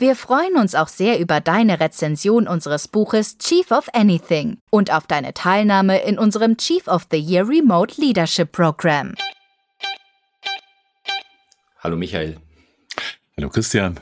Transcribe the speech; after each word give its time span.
Wir 0.00 0.14
freuen 0.14 0.54
uns 0.54 0.76
auch 0.76 0.86
sehr 0.86 1.18
über 1.18 1.40
deine 1.40 1.80
Rezension 1.80 2.46
unseres 2.46 2.86
Buches 2.86 3.36
Chief 3.38 3.68
of 3.72 3.88
Anything 3.92 4.58
und 4.70 4.92
auf 4.92 5.08
deine 5.08 5.34
Teilnahme 5.34 6.00
in 6.02 6.20
unserem 6.20 6.56
Chief 6.56 6.86
of 6.86 7.08
the 7.10 7.18
Year 7.18 7.48
Remote 7.48 8.00
Leadership 8.00 8.52
Program. 8.52 9.16
Hallo 11.80 11.96
Michael. 11.96 12.38
Hallo 13.36 13.48
Christian. 13.48 13.98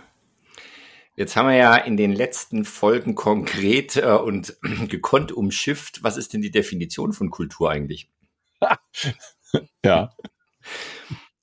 Jetzt 1.14 1.34
haben 1.34 1.48
wir 1.48 1.56
ja 1.56 1.76
in 1.76 1.96
den 1.96 2.12
letzten 2.12 2.66
Folgen 2.66 3.14
konkret 3.14 3.96
äh, 3.96 4.04
und 4.04 4.54
gekonnt 4.88 5.32
umschifft. 5.32 6.02
Was 6.02 6.18
ist 6.18 6.34
denn 6.34 6.42
die 6.42 6.50
Definition 6.50 7.14
von 7.14 7.30
Kultur 7.30 7.70
eigentlich? 7.70 8.10
ja. 9.82 10.14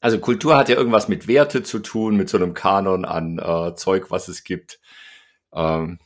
Also 0.04 0.20
Kultur 0.20 0.58
hat 0.58 0.68
ja 0.68 0.76
irgendwas 0.76 1.08
mit 1.08 1.30
Werte 1.30 1.64
zu 1.64 1.80
tun, 1.80 2.18
mit 2.18 2.28
so 2.28 2.36
einem 2.36 2.54
Kanon 2.54 3.06
an 3.06 3.40
äh, 3.40 3.74
Zeug, 3.76 4.12
was 4.12 4.28
es 4.28 4.44
gibt 4.44 4.82
ähm, 5.54 5.98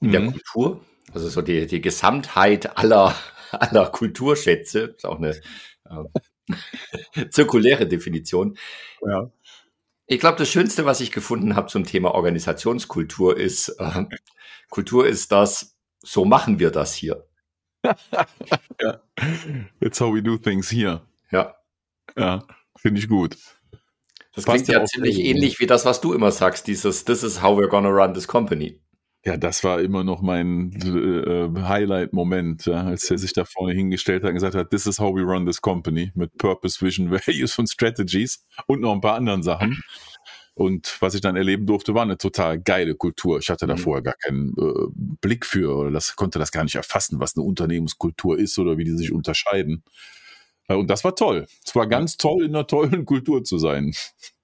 in 0.00 0.08
mhm. 0.08 0.12
der 0.12 0.22
Kultur. 0.30 0.80
Also 1.12 1.28
so 1.28 1.42
die, 1.42 1.66
die 1.66 1.82
Gesamtheit 1.82 2.78
aller, 2.78 3.14
aller 3.52 3.90
Kulturschätze, 3.90 4.94
ist 4.96 5.04
auch 5.04 5.18
eine 5.18 5.38
äh, 5.84 7.28
zirkuläre 7.28 7.86
Definition. 7.86 8.56
Ja. 9.06 9.30
Ich 10.06 10.18
glaube, 10.18 10.38
das 10.38 10.48
Schönste, 10.48 10.86
was 10.86 11.02
ich 11.02 11.12
gefunden 11.12 11.56
habe 11.56 11.66
zum 11.66 11.84
Thema 11.84 12.14
Organisationskultur, 12.14 13.36
ist, 13.36 13.68
äh, 13.68 14.06
Kultur 14.70 15.06
ist 15.06 15.30
das, 15.30 15.76
so 15.98 16.24
machen 16.24 16.58
wir 16.58 16.70
das 16.70 16.94
hier. 16.94 17.26
ja. 17.84 19.02
That's 19.78 20.00
how 20.00 20.14
we 20.14 20.22
do 20.22 20.38
things 20.38 20.72
here. 20.72 21.02
Ja. 21.30 21.54
Ja. 22.16 22.46
Finde 22.78 23.00
ich 23.00 23.08
gut. 23.08 23.36
Das 24.34 24.44
klingt 24.44 24.68
ja 24.68 24.84
ziemlich 24.84 25.18
ähnlich 25.18 25.60
wie 25.60 25.66
das, 25.66 25.86
was 25.86 26.00
du 26.00 26.12
immer 26.12 26.30
sagst, 26.30 26.66
dieses 26.66 27.04
This 27.04 27.22
is 27.22 27.42
how 27.42 27.58
we're 27.58 27.68
gonna 27.68 27.88
run 27.88 28.12
this 28.12 28.28
company. 28.28 28.80
Ja, 29.24 29.36
das 29.36 29.64
war 29.64 29.80
immer 29.80 30.04
noch 30.04 30.22
mein 30.22 30.72
äh, 30.72 31.48
Highlight-Moment, 31.60 32.66
ja, 32.66 32.84
als 32.84 33.10
er 33.10 33.18
sich 33.18 33.32
da 33.32 33.44
vorne 33.44 33.74
hingestellt 33.74 34.22
hat 34.22 34.28
und 34.28 34.34
gesagt 34.34 34.54
hat, 34.54 34.70
this 34.70 34.86
is 34.86 35.00
how 35.00 35.12
we 35.12 35.22
run 35.22 35.46
this 35.46 35.60
company 35.60 36.12
mit 36.14 36.36
Purpose, 36.38 36.84
Vision, 36.84 37.10
Values 37.26 37.58
und 37.58 37.66
Strategies 37.66 38.44
und 38.68 38.82
noch 38.82 38.92
ein 38.92 39.00
paar 39.00 39.16
anderen 39.16 39.42
Sachen. 39.42 39.82
Und 40.54 40.96
was 41.00 41.14
ich 41.14 41.20
dann 41.20 41.34
erleben 41.34 41.66
durfte, 41.66 41.92
war 41.92 42.02
eine 42.02 42.18
total 42.18 42.60
geile 42.60 42.94
Kultur. 42.94 43.40
Ich 43.40 43.50
hatte 43.50 43.66
da 43.66 43.74
mhm. 43.74 43.78
vorher 43.78 44.02
gar 44.02 44.14
keinen 44.14 44.54
äh, 44.58 44.86
Blick 44.94 45.44
für 45.44 45.76
oder 45.76 45.90
das, 45.90 46.14
konnte 46.14 46.38
das 46.38 46.52
gar 46.52 46.62
nicht 46.62 46.76
erfassen, 46.76 47.18
was 47.18 47.36
eine 47.36 47.44
Unternehmenskultur 47.44 48.38
ist 48.38 48.58
oder 48.58 48.78
wie 48.78 48.84
die 48.84 48.96
sich 48.96 49.12
unterscheiden. 49.12 49.82
Und 50.68 50.88
das 50.88 51.04
war 51.04 51.14
toll. 51.14 51.46
Es 51.64 51.74
war 51.74 51.86
ganz 51.86 52.16
toll, 52.16 52.44
in 52.44 52.54
einer 52.54 52.66
tollen 52.66 53.04
Kultur 53.04 53.44
zu 53.44 53.58
sein. 53.58 53.94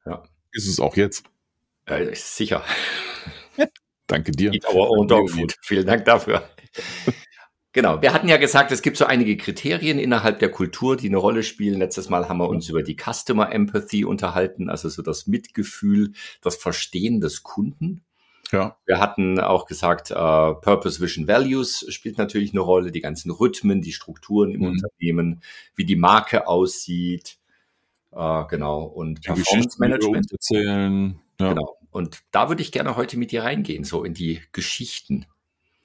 Ja. 0.07 0.23
Ist 0.53 0.69
es 0.69 0.79
auch 0.81 0.97
jetzt. 0.97 1.25
Äh, 1.87 2.15
sicher. 2.15 2.63
Danke 4.07 4.33
dir. 4.33 4.53
Eat 4.53 4.67
our 4.69 4.91
own 4.91 5.09
dog 5.09 5.31
food. 5.31 5.55
Vielen 5.63 5.87
Dank 5.87 6.05
dafür. 6.05 6.49
Genau, 7.75 8.03
wir 8.03 8.13
hatten 8.13 8.29
ja 8.29 8.37
gesagt, 8.37 8.71
es 8.71 8.83
gibt 8.83 8.99
so 8.99 9.07
einige 9.07 9.39
Kriterien 9.39 9.99
innerhalb 9.99 10.39
der 10.41 10.51
Kultur, 10.51 10.95
die 10.95 11.09
eine 11.09 11.17
Rolle 11.17 11.43
spielen. 11.43 11.79
Letztes 11.79 12.11
Mal 12.11 12.29
haben 12.29 12.37
wir 12.37 12.51
uns 12.51 12.69
über 12.69 12.83
die 12.83 12.97
Customer 12.97 13.51
Empathy 13.51 14.05
unterhalten, 14.05 14.69
also 14.69 14.91
so 14.91 15.01
das 15.01 15.27
Mitgefühl, 15.27 16.13
das 16.43 16.57
Verstehen 16.57 17.23
des 17.23 17.43
Kunden. 17.43 18.05
Ja. 18.53 18.77
Wir 18.85 19.01
hatten 19.01 19.41
auch 19.41 19.67
gesagt, 19.67 20.11
äh, 20.11 20.15
Purpose, 20.15 21.01
Vision, 21.01 21.27
Values 21.27 21.87
spielt 21.89 22.19
natürlich 22.19 22.53
eine 22.53 22.61
Rolle, 22.61 22.93
die 22.93 23.01
ganzen 23.01 23.31
Rhythmen, 23.31 23.81
die 23.81 23.93
Strukturen 23.93 24.53
im 24.53 24.61
mhm. 24.61 24.67
Unternehmen, 24.67 25.43
wie 25.75 25.87
die 25.87 25.97
Marke 25.97 26.47
aussieht, 26.47 27.39
äh, 28.13 28.45
genau, 28.49 28.83
und 28.83 29.23
Performance 29.23 29.79
Management. 29.81 30.31
Erzählen. 30.31 31.19
Ja. 31.41 31.55
Genau. 31.55 31.79
Und 31.91 32.23
da 32.31 32.49
würde 32.49 32.63
ich 32.63 32.73
gerne 32.73 32.97
heute 32.97 33.19
mit 33.19 33.33
dir 33.33 33.43
reingehen, 33.43 33.85
so 33.85 34.05
in 34.05 34.15
die 34.15 34.41
Geschichten. 34.53 35.27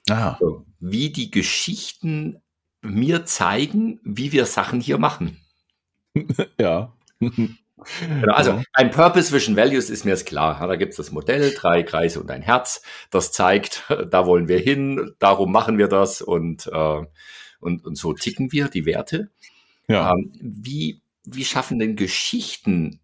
Ah. 0.08 0.36
So, 0.38 0.64
wie 0.78 1.10
die 1.10 1.30
Geschichten 1.30 2.40
mir 2.82 3.26
zeigen, 3.26 4.00
wie 4.04 4.32
wir 4.32 4.46
Sachen 4.46 4.80
hier 4.80 4.98
machen. 4.98 5.38
ja. 6.60 6.92
Genau, 8.00 8.32
also 8.32 8.62
ein 8.72 8.90
Purpose 8.90 9.32
Vision 9.32 9.56
Values 9.56 9.90
ist 9.90 10.04
mir 10.04 10.10
jetzt 10.12 10.26
klar. 10.26 10.66
Da 10.66 10.76
gibt 10.76 10.90
es 10.90 10.96
das 10.96 11.12
Modell, 11.12 11.52
drei 11.54 11.82
Kreise 11.82 12.20
und 12.20 12.30
ein 12.30 12.42
Herz. 12.42 12.82
Das 13.10 13.32
zeigt, 13.32 13.84
da 14.10 14.26
wollen 14.26 14.48
wir 14.48 14.58
hin, 14.58 15.14
darum 15.18 15.52
machen 15.52 15.78
wir 15.78 15.88
das 15.88 16.22
und, 16.22 16.66
äh, 16.66 17.02
und, 17.60 17.84
und 17.84 17.94
so 17.96 18.12
ticken 18.12 18.52
wir 18.52 18.68
die 18.68 18.86
Werte. 18.86 19.30
Ja. 19.88 20.12
Ähm, 20.12 20.32
wie, 20.40 21.02
wie 21.24 21.44
schaffen 21.44 21.78
denn 21.78 21.96
Geschichten 21.96 23.00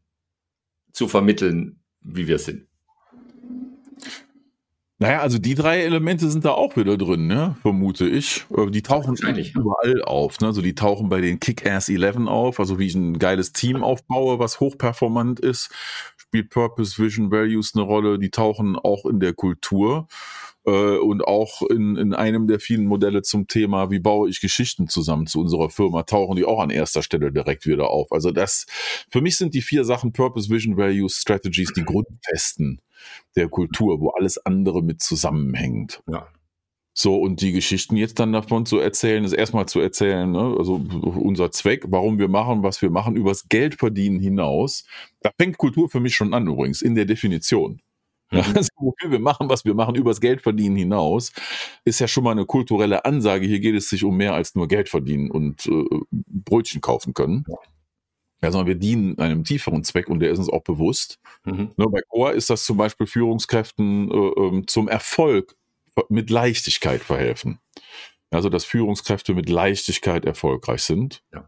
zu 0.93 1.09
vermitteln, 1.09 1.81
wie 2.01 2.27
wir 2.29 2.39
sind? 2.39 2.67
Naja, 4.99 5.21
also 5.21 5.39
die 5.39 5.57
drei 5.57 5.81
Elemente 5.81 6.31
sind 6.31 6.45
da 6.45 6.53
auch 6.53 6.77
wieder 6.77 6.97
drin, 6.97 7.27
ne? 7.27 7.57
vermute 7.63 8.09
ich. 8.09 8.47
Äh, 8.57 8.71
die 8.71 8.83
tauchen 8.83 9.17
überall 9.17 10.03
auf. 10.05 10.41
Ne? 10.41 10.47
Also 10.47 10.63
die 10.63 10.77
tauchen 10.77 11.09
bei 11.09 11.21
den 11.21 11.41
Kick-Ass 11.41 11.89
11 11.89 12.29
auf, 12.29 12.61
also 12.61 12.79
wie 12.79 12.87
ich 12.87 12.95
ein 12.95 13.19
geiles 13.19 13.53
Team 13.53 13.83
aufbaue, 13.83 14.39
was 14.39 14.61
hochperformant 14.61 15.41
ist. 15.41 15.71
Spielt 16.17 16.51
Purpose, 16.51 17.03
Vision, 17.03 17.33
Values 17.33 17.73
eine 17.75 17.83
Rolle. 17.83 18.21
Die 18.21 18.31
tauchen 18.31 18.77
auch 18.77 19.05
in 19.05 19.19
der 19.19 19.33
Kultur 19.33 20.07
äh, 20.65 20.97
und 20.99 21.25
auch 21.25 21.63
in, 21.63 21.97
in 21.97 22.15
einem 22.15 22.47
der 22.47 22.61
vielen 22.61 22.87
Modelle 22.87 23.23
zum 23.23 23.47
Thema, 23.47 23.91
wie 23.91 23.99
baue 23.99 24.29
ich 24.29 24.41
Geschichten 24.41 24.89
zusammen 24.89 25.27
zu 25.27 25.41
unserer 25.41 25.71
Firma, 25.71 26.03
tauchen 26.05 26.37
die 26.37 26.45
auch 26.45 26.61
an 26.61 26.71
erster 26.71 27.03
Stelle 27.03 27.33
direkt 27.33 27.67
wieder 27.67 27.91
auf. 27.91 28.13
Also 28.13 28.31
das, 28.31 28.67
für 29.11 29.21
mich 29.21 29.37
sind 29.37 29.55
die 29.55 29.63
vier 29.63 29.85
Sachen 29.85 30.13
Purpose, 30.13 30.51
Vision, 30.51 30.77
Values, 30.77 31.17
Strategies 31.17 31.73
die 31.75 31.85
Grundfesten 31.85 32.81
der 33.37 33.49
Kultur, 33.49 34.01
wo 34.01 34.11
alles 34.11 34.39
andere 34.39 34.83
mit 34.83 35.03
zusammenhängt. 35.03 36.03
Ja. 36.11 36.29
So, 36.97 37.17
und 37.17 37.41
die 37.41 37.51
Geschichten 37.51 37.97
jetzt 37.97 38.21
dann 38.21 38.33
davon 38.33 38.67
zu 38.67 38.79
erzählen, 38.79 39.25
ist 39.25 39.33
erstmal 39.33 39.67
zu 39.67 39.81
erzählen, 39.81 40.31
ne? 40.31 40.55
also 40.57 40.75
unser 40.77 41.51
Zweck, 41.51 41.87
warum 41.89 42.21
wir 42.21 42.29
machen, 42.29 42.63
was 42.63 42.81
wir 42.83 42.91
machen, 42.91 43.17
übers 43.17 43.49
Geld 43.49 43.75
verdienen 43.75 44.21
hinaus. 44.21 44.85
Da 45.21 45.33
fängt 45.37 45.59
Kultur 45.59 45.91
für 45.91 45.99
mich 45.99 46.15
schon 46.15 46.33
an 46.33 46.47
übrigens, 46.47 46.83
in 46.83 46.95
der 46.95 47.05
Definition. 47.05 47.81
Ja, 48.31 48.43
mhm. 48.43 48.57
also, 48.57 48.71
wir 49.09 49.19
machen, 49.19 49.49
was 49.49 49.65
wir 49.65 49.75
machen, 49.75 49.95
übers 49.95 50.21
Geld 50.21 50.43
verdienen 50.43 50.77
hinaus, 50.77 51.33
ist 51.85 52.01
ja 52.01 52.09
schon 52.09 52.25
mal 52.25 52.33
eine 52.33 52.47
kulturelle 52.47 53.05
Ansage. 53.05 53.47
Hier 53.47 53.61
geht 53.61 53.75
es 53.75 53.89
sich 53.89 54.05
um 54.05 54.17
mehr 54.17 54.35
als 54.35 54.55
nur 54.55 54.69
Geld 54.69 54.89
verdienen 54.89 55.31
und 55.31 55.67
äh, 55.67 55.85
Brötchen 56.11 56.81
kaufen 56.81 57.15
können. 57.15 57.45
Ja. 57.49 58.51
Sondern 58.51 58.67
wir 58.67 58.75
dienen 58.75 59.19
einem 59.19 59.45
tieferen 59.45 59.85
Zweck 59.85 60.09
und 60.09 60.21
der 60.21 60.31
ist 60.31 60.39
uns 60.39 60.51
auch 60.51 60.63
bewusst. 60.63 61.19
Mhm. 61.45 61.71
Ne, 61.77 61.87
bei 61.91 62.01
Core 62.09 62.33
ist 62.33 62.51
das 62.51 62.65
zum 62.65 62.77
Beispiel 62.77 63.07
Führungskräften 63.07 64.11
äh, 64.11 64.15
ähm, 64.15 64.67
zum 64.67 64.89
Erfolg 64.89 65.57
mit 66.09 66.29
Leichtigkeit 66.29 67.03
verhelfen. 67.03 67.59
Also, 68.31 68.49
dass 68.49 68.65
Führungskräfte 68.65 69.33
mit 69.33 69.49
Leichtigkeit 69.49 70.25
erfolgreich 70.25 70.83
sind. 70.83 71.23
Ja. 71.33 71.47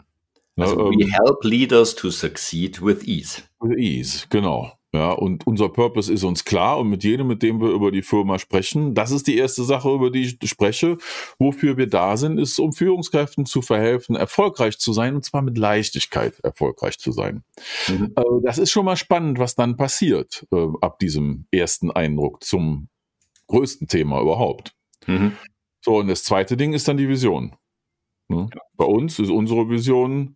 Ne, 0.54 0.64
also, 0.64 0.76
ne, 0.76 0.96
we 0.96 1.02
ähm, 1.02 1.10
help 1.10 1.44
leaders 1.44 1.94
to 1.94 2.10
succeed 2.10 2.80
with 2.80 3.06
ease. 3.06 3.42
With 3.60 3.76
ease, 3.76 4.26
genau. 4.30 4.75
Ja, 4.96 5.12
und 5.12 5.46
unser 5.46 5.68
Purpose 5.68 6.10
ist 6.10 6.24
uns 6.24 6.46
klar 6.46 6.78
und 6.78 6.88
mit 6.88 7.04
jedem, 7.04 7.26
mit 7.26 7.42
dem 7.42 7.60
wir 7.60 7.68
über 7.68 7.92
die 7.92 8.00
Firma 8.00 8.38
sprechen, 8.38 8.94
das 8.94 9.10
ist 9.10 9.26
die 9.26 9.36
erste 9.36 9.62
Sache, 9.62 9.90
über 9.90 10.10
die 10.10 10.22
ich 10.22 10.48
spreche. 10.48 10.96
Wofür 11.38 11.76
wir 11.76 11.86
da 11.86 12.16
sind, 12.16 12.38
ist, 12.38 12.58
um 12.58 12.72
Führungskräften 12.72 13.44
zu 13.44 13.60
verhelfen, 13.60 14.16
erfolgreich 14.16 14.78
zu 14.78 14.94
sein 14.94 15.14
und 15.14 15.22
zwar 15.22 15.42
mit 15.42 15.58
Leichtigkeit 15.58 16.40
erfolgreich 16.40 16.98
zu 16.98 17.12
sein. 17.12 17.44
Mhm. 17.88 18.14
Äh, 18.16 18.22
das 18.42 18.56
ist 18.56 18.70
schon 18.70 18.86
mal 18.86 18.96
spannend, 18.96 19.38
was 19.38 19.54
dann 19.54 19.76
passiert 19.76 20.46
äh, 20.50 20.66
ab 20.80 20.98
diesem 20.98 21.46
ersten 21.50 21.90
Eindruck 21.90 22.42
zum 22.42 22.88
größten 23.48 23.88
Thema 23.88 24.22
überhaupt. 24.22 24.74
Mhm. 25.06 25.32
So, 25.82 25.98
und 25.98 26.08
das 26.08 26.24
zweite 26.24 26.56
Ding 26.56 26.72
ist 26.72 26.88
dann 26.88 26.96
die 26.96 27.08
Vision. 27.08 27.54
Ne? 28.28 28.48
Ja. 28.54 28.60
Bei 28.78 28.86
uns 28.86 29.18
ist 29.18 29.28
unsere 29.28 29.68
Vision, 29.68 30.35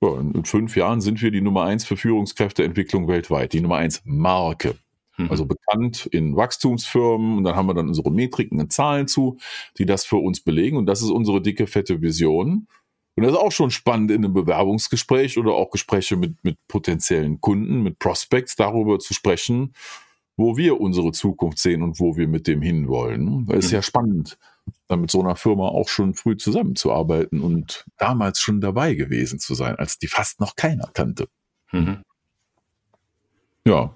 ja, 0.00 0.20
in 0.20 0.44
fünf 0.44 0.76
Jahren 0.76 1.00
sind 1.00 1.20
wir 1.22 1.30
die 1.30 1.40
Nummer 1.40 1.64
eins 1.64 1.84
für 1.84 1.96
Führungskräfteentwicklung 1.96 3.08
weltweit, 3.08 3.52
die 3.52 3.60
Nummer 3.60 3.76
eins 3.76 4.00
Marke. 4.04 4.76
Mhm. 5.16 5.30
Also 5.30 5.44
bekannt 5.46 6.06
in 6.06 6.36
Wachstumsfirmen 6.36 7.38
und 7.38 7.44
dann 7.44 7.56
haben 7.56 7.66
wir 7.66 7.74
dann 7.74 7.88
unsere 7.88 8.10
Metriken 8.10 8.60
und 8.60 8.72
Zahlen 8.72 9.08
zu, 9.08 9.38
die 9.76 9.86
das 9.86 10.04
für 10.04 10.16
uns 10.16 10.40
belegen 10.40 10.76
und 10.76 10.86
das 10.86 11.02
ist 11.02 11.10
unsere 11.10 11.42
dicke, 11.42 11.66
fette 11.66 12.00
Vision. 12.00 12.68
Und 13.16 13.24
das 13.24 13.32
ist 13.32 13.38
auch 13.38 13.50
schon 13.50 13.72
spannend 13.72 14.12
in 14.12 14.24
einem 14.24 14.32
Bewerbungsgespräch 14.32 15.38
oder 15.38 15.52
auch 15.52 15.70
Gespräche 15.70 16.16
mit, 16.16 16.36
mit 16.44 16.56
potenziellen 16.68 17.40
Kunden, 17.40 17.82
mit 17.82 17.98
Prospects 17.98 18.54
darüber 18.54 19.00
zu 19.00 19.12
sprechen, 19.12 19.74
wo 20.36 20.56
wir 20.56 20.80
unsere 20.80 21.10
Zukunft 21.10 21.58
sehen 21.58 21.82
und 21.82 21.98
wo 21.98 22.16
wir 22.16 22.28
mit 22.28 22.46
dem 22.46 22.62
hinwollen. 22.62 23.44
Das 23.46 23.64
ist 23.64 23.72
mhm. 23.72 23.74
ja 23.74 23.82
spannend, 23.82 24.38
dann 24.86 25.02
mit 25.02 25.10
so 25.10 25.20
einer 25.20 25.36
Firma 25.36 25.68
auch 25.68 25.88
schon 25.88 26.14
früh 26.14 26.36
zusammenzuarbeiten 26.36 27.40
und 27.40 27.84
damals 27.96 28.40
schon 28.40 28.60
dabei 28.60 28.94
gewesen 28.94 29.38
zu 29.38 29.54
sein, 29.54 29.76
als 29.76 29.98
die 29.98 30.08
fast 30.08 30.40
noch 30.40 30.56
keiner 30.56 30.90
kannte. 30.92 31.28
Mhm. 31.72 32.02
Ja. 33.64 33.94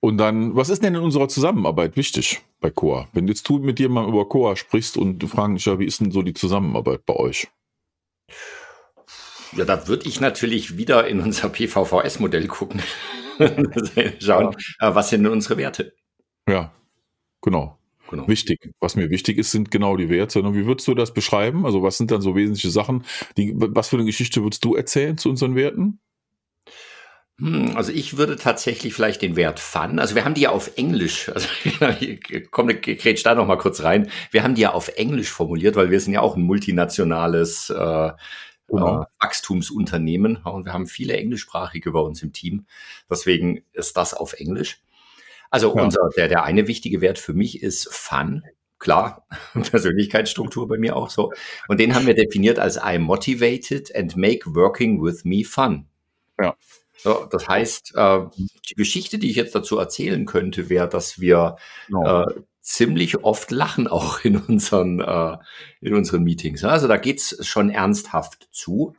Und 0.00 0.18
dann, 0.18 0.56
was 0.56 0.70
ist 0.70 0.82
denn 0.82 0.94
in 0.94 1.02
unserer 1.02 1.28
Zusammenarbeit 1.28 1.96
wichtig 1.96 2.40
bei 2.60 2.70
Coa? 2.70 3.08
Wenn 3.12 3.28
jetzt 3.28 3.48
du 3.48 3.58
mit 3.58 3.78
jemandem 3.80 4.14
über 4.14 4.28
Coa 4.28 4.56
sprichst 4.56 4.96
und 4.96 5.18
du 5.18 5.26
fragst 5.26 5.56
dich 5.56 5.66
ja, 5.66 5.78
wie 5.78 5.84
ist 5.84 6.00
denn 6.00 6.10
so 6.10 6.22
die 6.22 6.34
Zusammenarbeit 6.34 7.04
bei 7.04 7.14
euch? 7.14 7.48
Ja, 9.52 9.64
da 9.64 9.88
würde 9.88 10.08
ich 10.08 10.20
natürlich 10.20 10.76
wieder 10.76 11.06
in 11.08 11.20
unser 11.20 11.48
PVVS-Modell 11.48 12.46
gucken. 12.46 12.82
Schauen, 14.20 14.56
ja. 14.80 14.90
Äh, 14.90 14.94
was 14.94 15.10
sind 15.10 15.26
unsere 15.26 15.56
Werte? 15.56 15.94
Ja, 16.48 16.72
genau. 17.40 17.79
Genau. 18.10 18.26
Wichtig. 18.26 18.72
Was 18.80 18.96
mir 18.96 19.08
wichtig 19.08 19.38
ist, 19.38 19.52
sind 19.52 19.70
genau 19.70 19.96
die 19.96 20.08
Werte. 20.08 20.42
Wie 20.54 20.66
würdest 20.66 20.88
du 20.88 20.94
das 20.94 21.14
beschreiben? 21.14 21.64
Also 21.64 21.82
was 21.82 21.96
sind 21.96 22.10
dann 22.10 22.20
so 22.20 22.34
wesentliche 22.34 22.70
Sachen? 22.70 23.04
Die, 23.36 23.54
was 23.54 23.88
für 23.88 23.96
eine 23.96 24.04
Geschichte 24.04 24.42
würdest 24.42 24.64
du 24.64 24.74
erzählen 24.74 25.16
zu 25.16 25.30
unseren 25.30 25.54
Werten? 25.54 26.00
Hm, 27.38 27.76
also 27.76 27.92
ich 27.92 28.16
würde 28.16 28.34
tatsächlich 28.34 28.94
vielleicht 28.94 29.22
den 29.22 29.36
Wert 29.36 29.60
Fun, 29.60 30.00
also 30.00 30.14
wir 30.16 30.24
haben 30.24 30.34
die 30.34 30.42
ja 30.42 30.50
auf 30.50 30.76
Englisch, 30.76 31.30
also 31.30 31.48
komm, 32.50 32.68
grätsch 32.68 33.24
da 33.24 33.34
noch 33.34 33.46
mal 33.46 33.56
kurz 33.56 33.82
rein. 33.82 34.10
Wir 34.30 34.42
haben 34.42 34.56
die 34.56 34.62
ja 34.62 34.72
auf 34.72 34.88
Englisch 34.88 35.30
formuliert, 35.30 35.76
weil 35.76 35.90
wir 35.90 36.00
sind 36.00 36.12
ja 36.12 36.20
auch 36.20 36.36
ein 36.36 36.42
multinationales 36.42 37.70
äh, 37.70 38.10
genau. 38.66 39.02
äh, 39.02 39.06
Wachstumsunternehmen 39.20 40.36
und 40.38 40.66
wir 40.66 40.72
haben 40.72 40.86
viele 40.86 41.16
Englischsprachige 41.16 41.92
bei 41.92 42.00
uns 42.00 42.22
im 42.22 42.32
Team. 42.32 42.66
Deswegen 43.08 43.62
ist 43.72 43.96
das 43.96 44.14
auf 44.14 44.34
Englisch. 44.34 44.82
Also 45.50 45.74
ja. 45.76 45.82
unser, 45.82 46.08
der, 46.16 46.28
der 46.28 46.44
eine 46.44 46.66
wichtige 46.66 47.00
Wert 47.00 47.18
für 47.18 47.34
mich 47.34 47.62
ist 47.62 47.92
Fun. 47.92 48.44
Klar, 48.78 49.26
Persönlichkeitsstruktur 49.70 50.66
bei 50.66 50.78
mir 50.78 50.96
auch 50.96 51.10
so. 51.10 51.32
Und 51.68 51.80
den 51.80 51.94
haben 51.94 52.06
wir 52.06 52.14
definiert 52.14 52.58
als 52.58 52.80
I'm 52.80 53.00
motivated 53.00 53.94
and 53.94 54.16
make 54.16 54.54
working 54.54 55.02
with 55.02 55.24
me 55.24 55.44
fun. 55.44 55.86
Ja. 56.40 56.56
So, 56.96 57.26
das 57.30 57.48
heißt, 57.48 57.94
äh, 57.96 58.20
die 58.36 58.74
Geschichte, 58.74 59.18
die 59.18 59.30
ich 59.30 59.36
jetzt 59.36 59.54
dazu 59.54 59.78
erzählen 59.78 60.26
könnte, 60.26 60.68
wäre, 60.68 60.88
dass 60.88 61.18
wir 61.18 61.56
genau. 61.88 62.22
äh, 62.22 62.34
ziemlich 62.60 63.24
oft 63.24 63.50
lachen 63.50 63.88
auch 63.88 64.24
in 64.24 64.36
unseren, 64.36 65.00
äh, 65.00 65.36
in 65.80 65.94
unseren 65.94 66.22
Meetings. 66.22 66.64
Also 66.64 66.88
da 66.88 66.96
geht's 66.96 67.46
schon 67.46 67.70
ernsthaft 67.70 68.48
zu. 68.50 68.94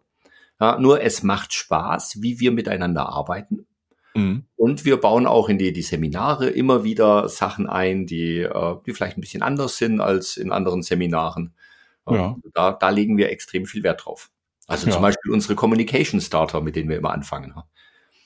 Ja, 0.60 0.80
nur 0.80 1.02
es 1.02 1.24
macht 1.24 1.54
Spaß, 1.54 2.22
wie 2.22 2.40
wir 2.40 2.52
miteinander 2.52 3.10
arbeiten. 3.10 3.66
Mhm. 4.14 4.46
Und 4.56 4.86
wir 4.86 4.98
bauen 4.98 5.26
auch 5.26 5.50
in 5.50 5.58
die, 5.58 5.74
die 5.74 5.82
Seminare 5.82 6.50
immer 6.50 6.84
wieder 6.84 7.30
Sachen 7.30 7.68
ein, 7.68 8.06
die, 8.06 8.40
äh, 8.40 8.76
die 8.86 8.94
vielleicht 8.94 9.18
ein 9.18 9.22
bisschen 9.22 9.44
anders 9.44 9.78
sind 9.78 10.02
als 10.02 10.38
in 10.38 10.52
anderen 10.52 10.82
Seminaren. 10.82 11.54
Ja. 12.10 12.36
Da, 12.54 12.74
da 12.74 12.90
legen 12.90 13.18
wir 13.18 13.30
extrem 13.30 13.66
viel 13.66 13.84
Wert 13.84 14.06
drauf. 14.06 14.32
Also 14.68 14.88
ja. 14.88 14.94
zum 14.94 15.02
Beispiel 15.02 15.32
unsere 15.32 15.56
Communication 15.56 16.20
Starter, 16.20 16.62
mit 16.62 16.76
denen 16.76 16.90
wir 16.90 16.98
immer 16.98 17.12
anfangen. 17.12 17.54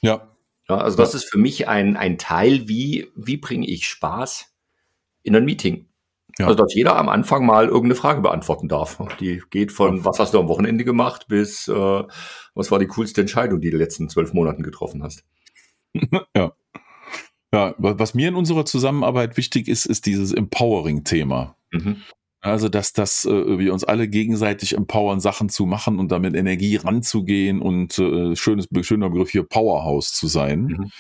Ja. 0.01 0.27
ja 0.69 0.77
also 0.77 0.97
das 0.97 1.13
ist 1.13 1.29
für 1.29 1.37
mich 1.37 1.67
ein, 1.67 1.97
ein 1.97 2.17
Teil, 2.17 2.67
wie, 2.67 3.11
wie 3.15 3.37
bringe 3.37 3.67
ich 3.67 3.87
Spaß 3.87 4.53
in 5.23 5.35
ein 5.35 5.45
Meeting. 5.45 5.87
Ja. 6.37 6.47
Also, 6.47 6.63
dass 6.63 6.73
jeder 6.73 6.97
am 6.97 7.07
Anfang 7.07 7.45
mal 7.45 7.65
irgendeine 7.65 7.95
Frage 7.95 8.21
beantworten 8.21 8.67
darf. 8.67 9.01
Die 9.21 9.41
geht 9.51 9.71
von, 9.71 10.03
was 10.03 10.19
hast 10.19 10.33
du 10.33 10.39
am 10.39 10.49
Wochenende 10.49 10.83
gemacht, 10.83 11.27
bis, 11.29 11.67
äh, 11.67 12.03
was 12.53 12.71
war 12.71 12.79
die 12.79 12.87
coolste 12.87 13.21
Entscheidung, 13.21 13.61
die 13.61 13.69
du 13.69 13.75
in 13.75 13.79
den 13.79 13.85
letzten 13.85 14.09
zwölf 14.09 14.33
Monaten 14.33 14.61
getroffen 14.61 15.01
hast. 15.01 15.23
ja. 16.35 16.53
Ja, 17.53 17.73
was 17.77 18.13
mir 18.13 18.27
in 18.27 18.35
unserer 18.35 18.65
Zusammenarbeit 18.65 19.37
wichtig 19.37 19.69
ist, 19.69 19.85
ist 19.85 20.05
dieses 20.05 20.33
Empowering-Thema. 20.33 21.55
Mhm. 21.71 22.01
Also, 22.41 22.69
dass 22.69 22.93
das 22.93 23.25
äh, 23.25 23.57
wir 23.57 23.73
uns 23.73 23.83
alle 23.83 24.07
gegenseitig 24.07 24.73
empowern, 24.73 25.19
Sachen 25.19 25.49
zu 25.49 25.65
machen 25.65 25.97
und 25.97 26.11
damit 26.11 26.35
Energie 26.35 26.75
ranzugehen 26.75 27.61
und 27.61 27.97
äh, 27.97 28.35
schönes, 28.35 28.67
schöner 28.81 29.09
Begriff 29.09 29.31
hier 29.31 29.43
Powerhouse 29.43 30.13
zu 30.13 30.27
sein, 30.27 30.65
mhm. 30.65 30.91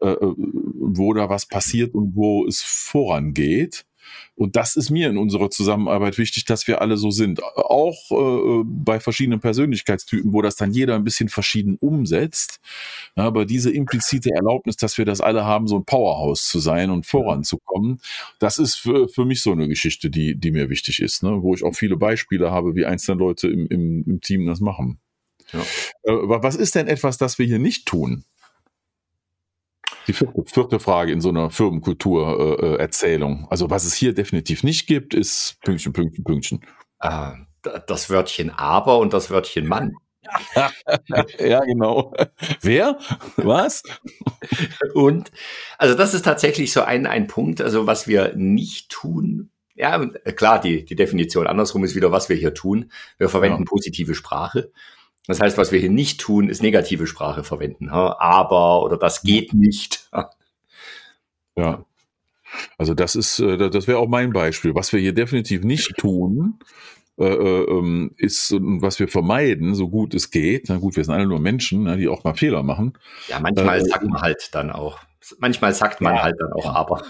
äh, 0.00 0.12
äh 0.12 0.34
wo 0.94 1.12
da 1.14 1.28
was 1.28 1.46
passiert 1.46 1.94
und 1.94 2.14
wo 2.14 2.46
es 2.46 2.62
vorangeht. 2.62 3.84
Und 4.34 4.56
das 4.56 4.76
ist 4.76 4.90
mir 4.90 5.08
in 5.08 5.18
unserer 5.18 5.50
Zusammenarbeit 5.50 6.18
wichtig, 6.18 6.44
dass 6.44 6.66
wir 6.66 6.80
alle 6.80 6.96
so 6.96 7.10
sind. 7.10 7.42
Auch 7.42 8.10
äh, 8.10 8.64
bei 8.64 9.00
verschiedenen 9.00 9.40
Persönlichkeitstypen, 9.40 10.32
wo 10.32 10.42
das 10.42 10.56
dann 10.56 10.72
jeder 10.72 10.94
ein 10.94 11.04
bisschen 11.04 11.28
verschieden 11.28 11.76
umsetzt. 11.80 12.60
Ja, 13.16 13.24
aber 13.24 13.44
diese 13.44 13.70
implizite 13.70 14.30
Erlaubnis, 14.34 14.76
dass 14.76 14.98
wir 14.98 15.04
das 15.04 15.20
alle 15.20 15.44
haben, 15.44 15.66
so 15.66 15.76
ein 15.76 15.84
Powerhouse 15.84 16.46
zu 16.46 16.58
sein 16.58 16.90
und 16.90 17.06
voranzukommen, 17.06 18.00
das 18.38 18.58
ist 18.58 18.76
für, 18.76 19.08
für 19.08 19.24
mich 19.24 19.42
so 19.42 19.52
eine 19.52 19.68
Geschichte, 19.68 20.10
die, 20.10 20.34
die 20.34 20.50
mir 20.50 20.70
wichtig 20.70 21.00
ist, 21.00 21.22
ne? 21.22 21.42
wo 21.42 21.54
ich 21.54 21.62
auch 21.62 21.74
viele 21.74 21.96
Beispiele 21.96 22.50
habe, 22.50 22.74
wie 22.74 22.86
einzelne 22.86 23.18
Leute 23.18 23.48
im, 23.48 23.66
im, 23.68 24.04
im 24.06 24.20
Team 24.20 24.46
das 24.46 24.60
machen. 24.60 24.98
Ja. 25.52 25.60
Äh, 26.04 26.12
was 26.12 26.56
ist 26.56 26.74
denn 26.74 26.88
etwas, 26.88 27.18
das 27.18 27.38
wir 27.38 27.46
hier 27.46 27.58
nicht 27.58 27.86
tun? 27.86 28.24
Die 30.06 30.12
vierte, 30.12 30.42
vierte 30.46 30.80
Frage 30.80 31.12
in 31.12 31.20
so 31.20 31.28
einer 31.28 31.50
Firmenkultur-Erzählung. 31.50 33.40
Äh, 33.40 33.42
äh 33.44 33.46
also 33.50 33.70
was 33.70 33.84
es 33.84 33.94
hier 33.94 34.14
definitiv 34.14 34.62
nicht 34.62 34.86
gibt, 34.86 35.14
ist 35.14 35.56
Pünktchen, 35.62 35.92
Pünktchen, 35.92 36.24
Pünktchen. 36.24 36.60
Äh, 37.00 37.32
das 37.86 38.10
Wörtchen 38.10 38.50
aber 38.50 38.98
und 38.98 39.12
das 39.12 39.30
Wörtchen 39.30 39.66
Mann. 39.66 39.94
ja, 41.38 41.60
genau. 41.60 42.12
Wer? 42.60 42.98
Was? 43.36 43.82
Und 44.94 45.30
also 45.78 45.94
das 45.94 46.14
ist 46.14 46.24
tatsächlich 46.24 46.72
so 46.72 46.82
ein, 46.82 47.06
ein 47.06 47.26
Punkt, 47.26 47.60
also 47.60 47.86
was 47.86 48.06
wir 48.06 48.34
nicht 48.36 48.90
tun. 48.90 49.50
Ja, 49.74 50.04
klar, 50.36 50.60
die, 50.60 50.84
die 50.84 50.94
Definition 50.94 51.46
andersrum 51.46 51.82
ist 51.84 51.94
wieder, 51.94 52.12
was 52.12 52.28
wir 52.28 52.36
hier 52.36 52.54
tun. 52.54 52.92
Wir 53.18 53.28
verwenden 53.28 53.62
ja. 53.62 53.68
positive 53.68 54.14
Sprache. 54.14 54.70
Das 55.26 55.40
heißt, 55.40 55.56
was 55.56 55.70
wir 55.70 55.78
hier 55.78 55.90
nicht 55.90 56.20
tun, 56.20 56.48
ist 56.48 56.62
negative 56.62 57.06
Sprache 57.06 57.44
verwenden. 57.44 57.88
Aber 57.88 58.82
oder 58.82 58.96
das 58.96 59.22
geht 59.22 59.54
nicht. 59.54 60.10
Ja. 61.54 61.84
Also 62.78 62.94
das 62.94 63.14
ist, 63.14 63.38
äh, 63.38 63.70
das 63.70 63.86
wäre 63.86 63.98
auch 63.98 64.08
mein 64.08 64.32
Beispiel. 64.32 64.74
Was 64.74 64.92
wir 64.92 65.00
hier 65.00 65.12
definitiv 65.12 65.64
nicht 65.64 65.96
tun, 65.96 66.58
äh, 67.18 67.24
äh 67.24 67.64
ähm, 67.70 68.12
ist, 68.16 68.52
was 68.58 68.98
wir 68.98 69.08
vermeiden, 69.08 69.74
so 69.74 69.88
gut 69.88 70.14
es 70.14 70.30
geht. 70.30 70.68
Na 70.68 70.78
gut, 70.78 70.96
wir 70.96 71.04
sind 71.04 71.14
alle 71.14 71.26
nur 71.26 71.40
Menschen, 71.40 71.84
ne, 71.84 71.96
die 71.96 72.08
auch 72.08 72.24
mal 72.24 72.34
Fehler 72.34 72.62
machen. 72.62 72.94
Ja, 73.28 73.38
manchmal 73.40 73.84
sagt 73.84 74.04
man 74.04 74.20
halt 74.20 74.50
dann 74.52 74.70
auch. 74.70 74.98
Manchmal 75.38 75.72
sagt 75.74 76.00
man 76.00 76.14
ja, 76.16 76.22
halt 76.22 76.36
dann 76.40 76.52
auch 76.52 76.66
aber. 76.66 77.02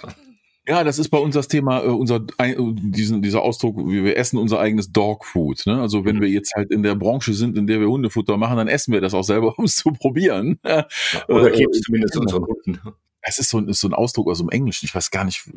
Ja, 0.66 0.84
das 0.84 1.00
ist 1.00 1.08
bei 1.08 1.18
uns 1.18 1.34
das 1.34 1.48
Thema, 1.48 1.82
äh, 1.82 1.88
unser, 1.88 2.24
äh, 2.38 2.54
diesen, 2.56 3.20
dieser 3.20 3.42
Ausdruck, 3.42 3.78
wir 3.78 4.16
essen 4.16 4.38
unser 4.38 4.60
eigenes 4.60 4.92
Dogfood. 4.92 5.66
Ne? 5.66 5.80
Also 5.80 6.04
wenn 6.04 6.16
mhm. 6.16 6.20
wir 6.20 6.28
jetzt 6.28 6.54
halt 6.54 6.70
in 6.70 6.84
der 6.84 6.94
Branche 6.94 7.34
sind, 7.34 7.58
in 7.58 7.66
der 7.66 7.80
wir 7.80 7.88
Hundefutter 7.88 8.36
machen, 8.36 8.56
dann 8.56 8.68
essen 8.68 8.92
wir 8.92 9.00
das 9.00 9.12
auch 9.12 9.24
selber, 9.24 9.54
um 9.58 9.64
es 9.64 9.76
zu 9.76 9.92
probieren. 9.92 10.58
Ja, 10.72 10.86
oder 11.28 11.52
äh, 11.52 11.58
geben 11.58 11.72
es 11.72 11.80
zumindest 11.80 12.14
genau. 12.14 12.22
unseren 12.22 12.44
Hunden. 12.44 12.80
Es 13.20 13.38
ist 13.38 13.50
so, 13.50 13.58
ist 13.60 13.80
so 13.80 13.88
ein 13.88 13.94
Ausdruck 13.94 14.28
aus 14.28 14.38
dem 14.38 14.48
Englischen. 14.48 14.86
Ich 14.86 14.94
weiß 14.94 15.10
gar 15.10 15.24
nicht, 15.24 15.48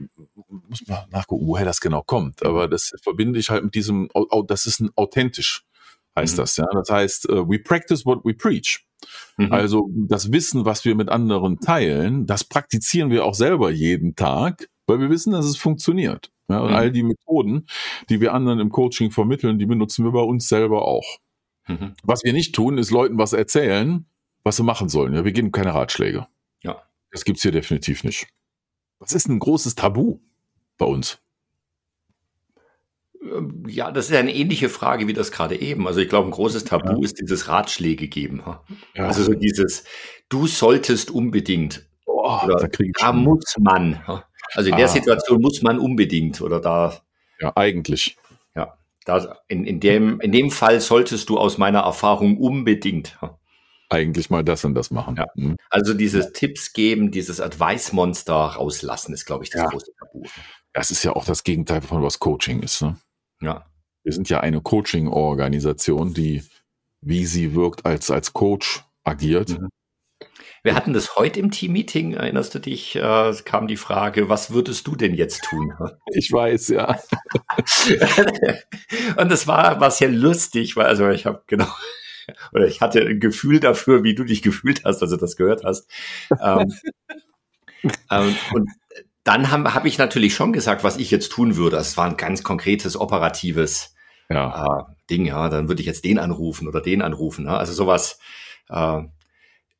muss 0.49 0.85
mal 0.87 1.07
nachgucken, 1.11 1.47
woher 1.47 1.65
das 1.65 1.79
genau 1.79 2.01
kommt. 2.01 2.43
Aber 2.43 2.67
das 2.67 2.93
verbinde 3.01 3.39
ich 3.39 3.49
halt 3.49 3.63
mit 3.63 3.75
diesem, 3.75 4.09
das 4.47 4.65
ist 4.65 4.81
ein 4.81 4.91
authentisch, 4.95 5.63
heißt 6.15 6.35
mhm. 6.35 6.41
das. 6.41 6.57
Ja, 6.57 6.65
das 6.73 6.89
heißt, 6.89 7.27
we 7.29 7.59
practice 7.59 8.05
what 8.05 8.25
we 8.25 8.33
preach. 8.33 8.85
Mhm. 9.37 9.51
Also 9.51 9.89
das 9.93 10.31
Wissen, 10.31 10.65
was 10.65 10.85
wir 10.85 10.95
mit 10.95 11.09
anderen 11.09 11.59
teilen, 11.59 12.25
das 12.25 12.43
praktizieren 12.43 13.09
wir 13.09 13.25
auch 13.25 13.35
selber 13.35 13.71
jeden 13.71 14.15
Tag 14.15 14.69
weil 14.87 14.99
wir 14.99 15.09
wissen, 15.09 15.33
dass 15.33 15.45
es 15.45 15.57
funktioniert. 15.57 16.31
Ja, 16.47 16.59
und 16.59 16.69
mhm. 16.69 16.75
all 16.75 16.91
die 16.91 17.03
Methoden, 17.03 17.65
die 18.09 18.21
wir 18.21 18.33
anderen 18.33 18.59
im 18.59 18.69
Coaching 18.69 19.11
vermitteln, 19.11 19.57
die 19.57 19.65
benutzen 19.65 20.05
wir 20.05 20.11
bei 20.11 20.21
uns 20.21 20.47
selber 20.47 20.87
auch. 20.87 21.17
Mhm. 21.67 21.95
Was 22.03 22.23
wir 22.23 22.33
nicht 22.33 22.53
tun, 22.53 22.77
ist 22.77 22.91
Leuten 22.91 23.17
was 23.17 23.33
erzählen, 23.33 24.05
was 24.43 24.57
sie 24.57 24.63
machen 24.63 24.89
sollen. 24.89 25.13
Ja, 25.13 25.25
wir 25.25 25.31
geben 25.31 25.51
keine 25.51 25.73
Ratschläge. 25.73 26.27
Ja. 26.61 26.83
Das 27.11 27.25
gibt's 27.25 27.41
hier 27.41 27.51
definitiv 27.51 28.03
nicht. 28.03 28.27
Was 28.99 29.13
ist 29.13 29.27
ein 29.27 29.39
großes 29.39 29.75
Tabu 29.75 30.19
bei 30.77 30.85
uns? 30.85 31.19
Ähm, 33.23 33.63
ja, 33.67 33.91
das 33.91 34.09
ist 34.09 34.15
eine 34.15 34.33
ähnliche 34.33 34.69
Frage 34.69 35.07
wie 35.07 35.13
das 35.13 35.31
gerade 35.31 35.59
eben. 35.59 35.87
Also 35.87 35.99
ich 35.99 36.09
glaube, 36.09 36.27
ein 36.27 36.31
großes 36.31 36.65
Tabu 36.65 36.89
ja. 36.89 37.03
ist 37.03 37.19
dieses 37.19 37.47
Ratschläge 37.47 38.07
geben. 38.07 38.43
Ja. 38.93 39.05
Also 39.05 39.23
so 39.23 39.33
dieses, 39.33 39.85
du 40.29 40.47
solltest 40.47 41.09
unbedingt. 41.09 41.87
Oh, 42.05 42.39
da, 42.47 42.67
da 42.99 43.13
muss 43.13 43.55
man. 43.59 44.01
Also 44.53 44.69
in 44.69 44.77
der 44.77 44.85
ah. 44.85 44.89
Situation 44.89 45.41
muss 45.41 45.61
man 45.61 45.79
unbedingt 45.79 46.41
oder 46.41 46.59
da. 46.59 47.01
Ja, 47.39 47.51
eigentlich. 47.55 48.17
Ja, 48.55 48.77
da, 49.05 49.37
in, 49.47 49.65
in, 49.65 49.79
dem, 49.79 50.19
in 50.21 50.31
dem 50.31 50.51
Fall 50.51 50.79
solltest 50.81 51.29
du 51.29 51.37
aus 51.37 51.57
meiner 51.57 51.79
Erfahrung 51.81 52.37
unbedingt. 52.37 53.17
Eigentlich 53.89 54.29
mal 54.29 54.43
das 54.43 54.65
und 54.65 54.73
das 54.73 54.89
machen. 54.91 55.15
Ja. 55.17 55.27
Mhm. 55.35 55.57
Also 55.69 55.93
dieses. 55.93 56.31
Tipps 56.33 56.73
geben, 56.73 57.11
dieses 57.11 57.39
Advice-Monster 57.39 58.33
rauslassen, 58.33 59.13
ist, 59.13 59.25
glaube 59.25 59.43
ich, 59.43 59.51
das 59.51 59.61
ja. 59.61 59.67
große 59.67 59.91
Tabu. 59.99 60.23
Das 60.73 60.91
ist 60.91 61.03
ja 61.03 61.13
auch 61.13 61.25
das 61.25 61.43
Gegenteil 61.43 61.81
von 61.81 62.01
was 62.01 62.19
Coaching 62.19 62.61
ist. 62.61 62.81
Ne? 62.81 62.97
Ja. 63.41 63.65
Wir 64.03 64.11
sind 64.11 64.29
ja 64.29 64.39
eine 64.39 64.61
Coaching-Organisation, 64.61 66.13
die, 66.13 66.43
wie 67.01 67.25
sie 67.25 67.53
wirkt, 67.55 67.85
als, 67.85 68.11
als 68.11 68.33
Coach 68.33 68.83
agiert. 69.03 69.49
Mhm. 69.49 69.69
Wir 70.65 70.73
hatten 70.73 70.93
das 70.93 71.15
heute 71.15 71.39
im 71.39 71.51
Team-Meeting, 71.51 72.13
erinnerst 72.13 72.55
du 72.55 72.59
dich? 72.59 72.95
Äh, 72.95 73.33
kam 73.45 73.67
die 73.67 73.77
Frage, 73.77 74.29
was 74.29 74.49
würdest 74.49 74.87
du 74.87 74.95
denn 74.95 75.13
jetzt 75.13 75.43
tun? 75.43 75.71
Ich 76.11 76.31
weiß, 76.31 76.69
ja. 76.69 76.99
und 79.17 79.31
das 79.31 79.45
war, 79.45 79.79
war 79.79 79.91
sehr 79.91 80.09
lustig, 80.09 80.75
weil, 80.75 80.87
also 80.87 81.07
ich 81.09 81.27
habe 81.27 81.43
genau, 81.45 81.67
oder 82.51 82.65
ich 82.65 82.81
hatte 82.81 83.01
ein 83.01 83.19
Gefühl 83.19 83.59
dafür, 83.59 84.03
wie 84.03 84.15
du 84.15 84.23
dich 84.23 84.41
gefühlt 84.41 84.85
hast, 84.85 85.03
als 85.03 85.11
du 85.11 85.17
das 85.17 85.35
gehört 85.35 85.63
hast. 85.63 85.87
ähm, 86.41 86.73
ähm, 88.09 88.35
und 88.51 88.71
dann 89.23 89.51
habe 89.51 89.75
hab 89.75 89.85
ich 89.85 89.99
natürlich 89.99 90.33
schon 90.33 90.51
gesagt, 90.51 90.83
was 90.83 90.97
ich 90.97 91.11
jetzt 91.11 91.31
tun 91.31 91.57
würde. 91.57 91.77
Es 91.77 91.95
war 91.95 92.07
ein 92.07 92.17
ganz 92.17 92.41
konkretes, 92.41 92.99
operatives 92.99 93.93
ja. 94.31 94.79
äh, 94.79 94.83
Ding, 95.11 95.27
ja. 95.27 95.47
Dann 95.47 95.67
würde 95.67 95.81
ich 95.81 95.87
jetzt 95.87 96.05
den 96.05 96.17
anrufen 96.17 96.67
oder 96.67 96.81
den 96.81 97.03
anrufen. 97.03 97.45
Ne? 97.45 97.55
Also 97.55 97.71
sowas, 97.73 98.17
äh, 98.69 99.03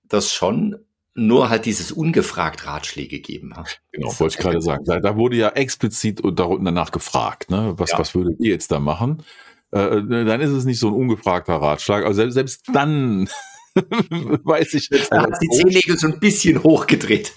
das 0.10 0.32
schon 0.32 0.78
nur 1.14 1.50
halt 1.50 1.66
dieses 1.66 1.92
ungefragt 1.92 2.68
Ratschläge 2.68 3.20
geben. 3.20 3.54
Genau, 3.92 4.08
wollte 4.20 4.36
ich 4.36 4.38
gerade 4.38 4.62
sagen. 4.62 4.84
Da, 4.86 5.00
da, 5.00 5.16
wurde 5.16 5.38
ja 5.38 5.50
explizit 5.50 6.22
danach 6.24 6.92
gefragt, 6.92 7.50
ne? 7.50 7.74
was, 7.78 7.92
ja. 7.92 8.00
was 8.00 8.14
würdet 8.14 8.40
ihr 8.40 8.52
jetzt 8.52 8.72
da 8.72 8.80
machen? 8.80 9.24
Äh, 9.72 9.80
äh, 9.80 10.26
dann 10.26 10.42
ist 10.42 10.52
es 10.52 10.66
nicht 10.66 10.80
so 10.80 10.88
ein 10.88 10.94
ungefragter 10.94 11.56
Ratschlag. 11.56 12.04
Also 12.06 12.18
selbst, 12.18 12.34
selbst 12.34 12.64
dann 12.74 13.30
weiß 14.44 14.74
ich. 14.75 14.89
Da 14.89 15.24
hat 15.24 15.38
die 15.41 15.50
Zehennägel 15.50 15.98
so 15.98 16.08
ein 16.08 16.20
bisschen 16.20 16.63
hochgedreht. 16.63 17.34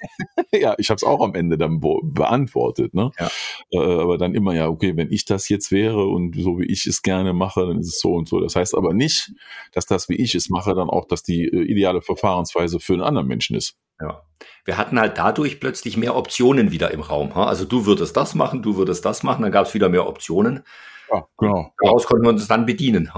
ja, 0.52 0.74
ich 0.78 0.88
habe 0.88 0.96
es 0.96 1.04
auch 1.04 1.20
am 1.20 1.34
Ende 1.34 1.58
dann 1.58 1.80
be 1.80 1.96
beantwortet. 2.02 2.94
Ne? 2.94 3.10
Ja. 3.18 3.30
Äh, 3.72 4.00
aber 4.00 4.16
dann 4.16 4.34
immer 4.34 4.54
ja, 4.54 4.68
okay, 4.68 4.96
wenn 4.96 5.12
ich 5.12 5.24
das 5.26 5.48
jetzt 5.48 5.70
wäre 5.70 6.06
und 6.06 6.34
so 6.36 6.58
wie 6.58 6.66
ich 6.66 6.86
es 6.86 7.02
gerne 7.02 7.34
mache, 7.34 7.66
dann 7.66 7.78
ist 7.78 7.88
es 7.88 8.00
so 8.00 8.14
und 8.14 8.28
so. 8.28 8.40
Das 8.40 8.56
heißt 8.56 8.74
aber 8.74 8.94
nicht, 8.94 9.32
dass 9.72 9.86
das, 9.86 10.08
wie 10.08 10.16
ich 10.16 10.34
es 10.34 10.48
mache, 10.48 10.74
dann 10.74 10.88
auch, 10.88 11.06
dass 11.06 11.22
die 11.22 11.44
äh, 11.44 11.62
ideale 11.62 12.00
Verfahrensweise 12.00 12.80
für 12.80 12.94
einen 12.94 13.02
anderen 13.02 13.28
Menschen 13.28 13.56
ist. 13.56 13.76
Ja. 14.00 14.22
Wir 14.64 14.78
hatten 14.78 14.98
halt 14.98 15.18
dadurch 15.18 15.60
plötzlich 15.60 15.96
mehr 15.96 16.16
Optionen 16.16 16.70
wieder 16.70 16.90
im 16.90 17.00
Raum. 17.00 17.32
Also 17.32 17.64
du 17.64 17.84
würdest 17.84 18.16
das 18.16 18.34
machen, 18.34 18.62
du 18.62 18.76
würdest 18.76 19.04
das 19.04 19.22
machen, 19.22 19.42
dann 19.42 19.52
gab 19.52 19.66
es 19.66 19.74
wieder 19.74 19.88
mehr 19.88 20.06
Optionen. 20.06 20.64
Ja, 21.12 21.26
genau. 21.36 21.72
Daraus 21.82 22.06
konnten 22.06 22.24
wir 22.24 22.30
uns 22.30 22.48
dann 22.48 22.64
bedienen 22.64 23.14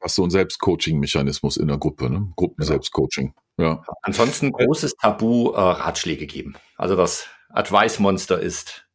hast 0.00 0.14
so 0.14 0.24
ein 0.24 0.30
Selbstcoaching-Mechanismus 0.30 1.56
in 1.56 1.68
der 1.68 1.78
Gruppe, 1.78 2.10
ne? 2.10 2.32
Gruppen-Selbstcoaching. 2.36 3.34
Ja. 3.58 3.82
Ansonsten 4.02 4.52
großes 4.52 4.96
Tabu, 4.96 5.50
äh, 5.50 5.60
Ratschläge 5.60 6.26
geben. 6.26 6.54
Also 6.76 6.96
das 6.96 7.26
Advice-Monster 7.50 8.40
ist 8.40 8.86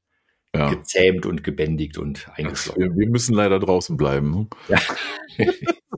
ja. 0.55 0.69
gezähmt 0.69 1.25
und 1.25 1.43
gebändigt 1.43 1.97
und 1.97 2.27
eingeschlossen. 2.35 2.79
Wir, 2.79 2.95
wir, 2.95 3.09
müssen 3.09 3.35
leider 3.35 3.59
draußen 3.59 3.97
bleiben. 3.97 4.49
Ja. 4.67 4.79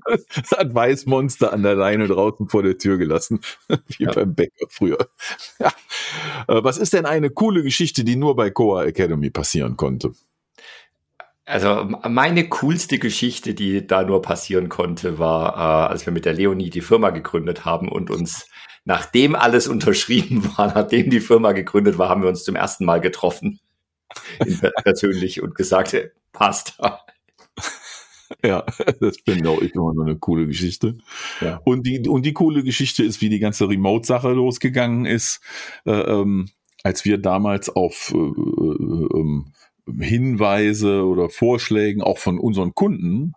das 0.06 0.54
Advice-Monster 0.58 1.54
an 1.54 1.64
der 1.64 1.76
Leine 1.76 2.08
draußen 2.08 2.50
vor 2.50 2.64
der 2.64 2.78
Tür 2.78 2.98
gelassen, 2.98 3.40
wie 3.88 4.06
ja. 4.06 4.12
beim 4.12 4.36
Bäcker 4.36 4.68
früher. 4.70 4.98
Ja. 5.60 5.72
Äh, 6.48 6.64
was 6.64 6.78
ist 6.78 6.94
denn 6.94 7.06
eine 7.06 7.30
coole 7.30 7.64
Geschichte, 7.64 8.04
die 8.04 8.16
nur 8.16 8.36
bei 8.36 8.50
Coa 8.50 8.84
Academy 8.84 9.30
passieren 9.30 9.78
konnte? 9.78 10.12
Also 11.48 11.89
meine 12.04 12.50
coolste 12.50 13.00
Geschichte, 13.00 13.54
die 13.54 13.88
da 13.88 14.04
nur 14.04 14.22
passieren 14.22 14.68
konnte, 14.68 15.18
war, 15.18 15.56
äh, 15.56 15.92
als 15.92 16.06
wir 16.06 16.12
mit 16.12 16.25
der 16.25 16.34
Leonie 16.34 16.70
die 16.70 16.82
Firma 16.82 17.12
gegründet 17.12 17.63
haben 17.63 17.88
und 17.88 18.12
uns, 18.12 18.50
nachdem 18.84 19.34
alles 19.34 19.68
unterschrieben 19.70 20.44
war, 20.58 20.68
nachdem 20.68 21.10
die 21.10 21.22
Firma 21.22 21.54
gegründet 21.54 21.98
war, 21.98 22.10
haben 22.10 22.22
wir 22.22 22.27
uns 22.27 22.44
zum 22.44 22.58
ersten 22.58 22.84
Mal 22.84 23.00
getroffen, 23.00 23.62
persönlich 24.84 25.42
und 25.42 25.56
gesagt, 25.56 25.96
passt. 26.34 26.77
Ja, 28.44 28.66
das 29.00 29.16
finde 29.24 29.50
auch 29.50 29.62
ich 29.62 29.74
immer 29.74 29.94
noch 29.94 30.04
eine 30.04 30.18
coole 30.18 30.48
Geschichte. 30.48 30.98
Ja. 31.39 31.62
Und 31.63 31.88
die 31.88 32.10
und 32.10 32.25
die 32.25 32.34
coole 32.34 32.62
Geschichte 32.62 33.06
ist, 33.06 33.22
wie 33.22 33.30
die 33.30 33.39
ganze 33.39 33.70
Remote-Sache 33.70 34.34
losgegangen 34.34 35.06
ist, 35.06 35.39
äh, 35.86 35.92
ähm, 35.92 36.50
als 36.84 37.06
wir 37.06 37.20
damals 37.20 37.70
auf 37.70 38.12
äh, 38.13 38.18
äh, 38.18 39.18
ähm, 39.18 39.54
Hinweise 40.00 41.06
oder 41.06 41.29
Vorschlägen 41.29 42.01
auch 42.01 42.17
von 42.17 42.39
unseren 42.39 42.75
Kunden, 42.75 43.34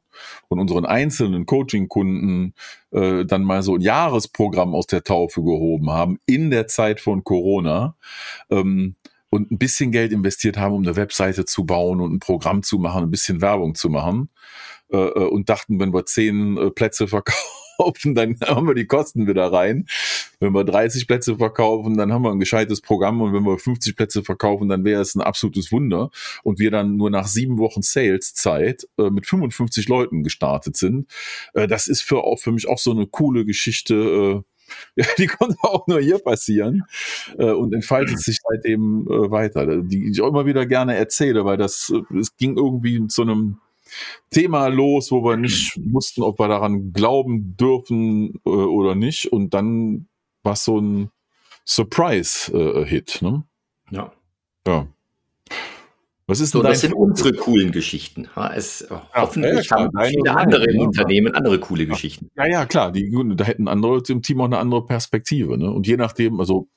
von 0.49 0.59
unseren 0.59 0.85
einzelnen 0.85 1.47
Coaching-Kunden 1.47 2.54
äh, 2.90 3.25
dann 3.25 3.45
mal 3.45 3.62
so 3.62 3.76
ein 3.76 3.80
Jahresprogramm 3.80 4.75
aus 4.75 4.87
der 4.87 5.04
Taufe 5.04 5.42
gehoben 5.42 5.90
haben 5.90 6.19
in 6.26 6.50
der 6.50 6.66
Zeit 6.66 7.00
von 7.00 7.25
Corona 7.25 7.97
ähm, 8.50 8.97
und 9.30 9.50
ein 9.50 9.59
bisschen 9.59 9.92
Geld 9.92 10.12
investiert 10.12 10.57
haben, 10.57 10.75
um 10.75 10.83
eine 10.83 10.97
Webseite 10.97 11.45
zu 11.45 11.64
bauen 11.64 12.00
und 12.00 12.12
ein 12.12 12.19
Programm 12.19 12.62
zu 12.62 12.78
machen, 12.78 13.04
ein 13.04 13.11
bisschen 13.11 13.40
Werbung 13.40 13.75
zu 13.75 13.88
machen. 13.88 14.28
Äh, 14.92 14.97
äh 14.97 15.28
und 15.28 15.49
dachten, 15.49 15.78
wenn 15.78 15.95
wir 15.95 16.04
zehn 16.04 16.57
äh, 16.57 16.71
Plätze 16.71 17.07
verkaufen, 17.07 17.61
verkaufen, 17.80 18.14
dann 18.14 18.37
haben 18.46 18.66
wir 18.66 18.75
die 18.75 18.87
Kosten 18.87 19.26
wieder 19.26 19.52
rein. 19.52 19.87
Wenn 20.38 20.54
wir 20.54 20.64
30 20.64 21.06
Plätze 21.06 21.37
verkaufen, 21.37 21.96
dann 21.96 22.12
haben 22.12 22.22
wir 22.22 22.30
ein 22.30 22.40
gescheites 22.40 22.80
Programm 22.80 23.20
und 23.20 23.32
wenn 23.32 23.44
wir 23.44 23.58
50 23.58 23.96
Plätze 23.96 24.22
verkaufen, 24.22 24.68
dann 24.68 24.84
wäre 24.84 25.02
es 25.02 25.14
ein 25.14 25.20
absolutes 25.20 25.70
Wunder. 25.72 26.10
Und 26.42 26.58
wir 26.58 26.70
dann 26.70 26.96
nur 26.96 27.10
nach 27.10 27.26
sieben 27.26 27.58
Wochen 27.58 27.82
Sales-Zeit 27.82 28.87
äh, 28.99 29.10
mit 29.10 29.26
55 29.26 29.88
Leuten 29.88 30.22
gestartet 30.22 30.76
sind. 30.76 31.10
Äh, 31.54 31.66
das 31.66 31.87
ist 31.87 32.02
für, 32.02 32.25
auch, 32.25 32.38
für 32.38 32.52
mich 32.52 32.68
auch 32.68 32.78
so 32.78 32.92
eine 32.92 33.06
coole 33.06 33.44
Geschichte. 33.44 33.94
Äh, 33.94 34.42
ja, 34.96 35.06
die 35.18 35.26
konnte 35.26 35.56
auch 35.62 35.88
nur 35.88 36.00
hier 36.00 36.20
passieren 36.20 36.84
äh, 37.38 37.50
und 37.50 37.75
entfaltet 37.75 38.20
sich 38.20 38.38
seitdem 38.49 39.06
äh, 39.08 39.30
weiter. 39.30 39.82
Die 39.82 40.10
ich 40.10 40.20
auch 40.20 40.28
immer 40.28 40.46
wieder 40.46 40.64
gerne 40.64 40.94
erzähle, 40.94 41.44
weil 41.44 41.56
das 41.56 41.92
äh, 41.92 42.16
es 42.16 42.37
ging 42.37 42.56
irgendwie 42.56 43.04
zu 43.08 43.22
einem 43.22 43.58
Thema 44.30 44.68
los, 44.68 45.11
wo 45.11 45.25
wir 45.25 45.37
nicht 45.37 45.78
wussten, 45.92 46.23
ob 46.23 46.38
wir 46.38 46.49
daran 46.49 46.92
glauben 46.92 47.56
dürfen 47.56 48.40
äh, 48.44 48.50
oder 48.50 48.94
nicht. 48.94 49.32
Und 49.32 49.54
dann 49.54 50.09
war 50.42 50.54
es 50.54 50.64
so 50.64 50.80
ein 50.80 51.11
Surprise-Hit. 51.64 53.23
Äh, 53.23 53.25
ne? 53.25 53.44
Ja. 53.90 54.12
Ja. 54.66 54.87
Was 56.30 56.38
ist 56.38 56.52
so, 56.52 56.62
das 56.62 56.82
sind 56.82 56.94
unsere 56.94 57.32
coolen 57.32 57.73
Geschichten. 57.73 58.28
Es, 58.54 58.87
ja, 58.88 59.02
hoffentlich 59.14 59.68
ja, 59.68 59.76
haben 59.76 59.90
viele 60.06 60.37
andere 60.37 60.64
im 60.64 60.78
Unternehmen 60.78 61.35
andere 61.35 61.59
coole 61.59 61.87
Geschichten. 61.87 62.30
Ja, 62.37 62.47
ja, 62.47 62.66
klar. 62.66 62.92
Die, 62.92 63.11
da 63.35 63.44
hätten 63.44 63.66
andere 63.66 64.00
im 64.09 64.23
Team 64.23 64.40
auch 64.40 64.44
eine 64.44 64.59
andere 64.59 64.87
Perspektive. 64.87 65.59
Ne? 65.59 65.68
Und 65.68 65.88
je 65.88 65.97
nachdem, 65.97 66.38
also 66.38 66.68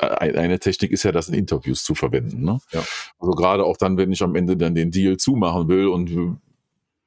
eine 0.00 0.60
Technik 0.60 0.92
ist 0.92 1.02
ja, 1.02 1.10
das 1.10 1.28
in 1.28 1.34
Interviews 1.34 1.82
zu 1.82 1.96
verwenden. 1.96 2.44
Ne? 2.44 2.60
Ja. 2.70 2.84
Also 3.18 3.32
gerade 3.32 3.64
auch 3.64 3.76
dann, 3.76 3.96
wenn 3.96 4.12
ich 4.12 4.22
am 4.22 4.36
Ende 4.36 4.56
dann 4.56 4.76
den 4.76 4.92
Deal 4.92 5.16
zumachen 5.16 5.66
will 5.66 5.88
und 5.88 6.38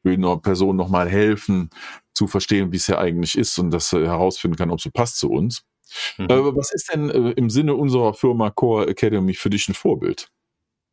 will 0.04 0.14
einer 0.14 0.38
Person 0.38 0.76
nochmal 0.76 1.10
helfen, 1.10 1.70
zu 2.14 2.28
verstehen, 2.28 2.72
wie 2.72 2.78
es 2.78 2.88
ja 2.88 2.98
eigentlich 3.00 3.38
ist 3.38 3.58
und 3.58 3.72
das 3.72 3.92
herausfinden 3.92 4.58
kann, 4.58 4.72
ob 4.72 4.78
es 4.78 4.84
so 4.84 4.92
passt 4.92 5.18
zu 5.18 5.30
uns. 5.30 5.64
Mhm. 6.18 6.26
Äh, 6.30 6.56
was 6.56 6.74
ist 6.74 6.92
denn 6.94 7.10
äh, 7.10 7.32
im 7.32 7.50
Sinne 7.50 7.76
unserer 7.76 8.14
Firma 8.14 8.50
Core 8.50 8.88
Academy 8.88 9.34
für 9.34 9.50
dich 9.50 9.68
ein 9.68 9.74
Vorbild? 9.74 10.30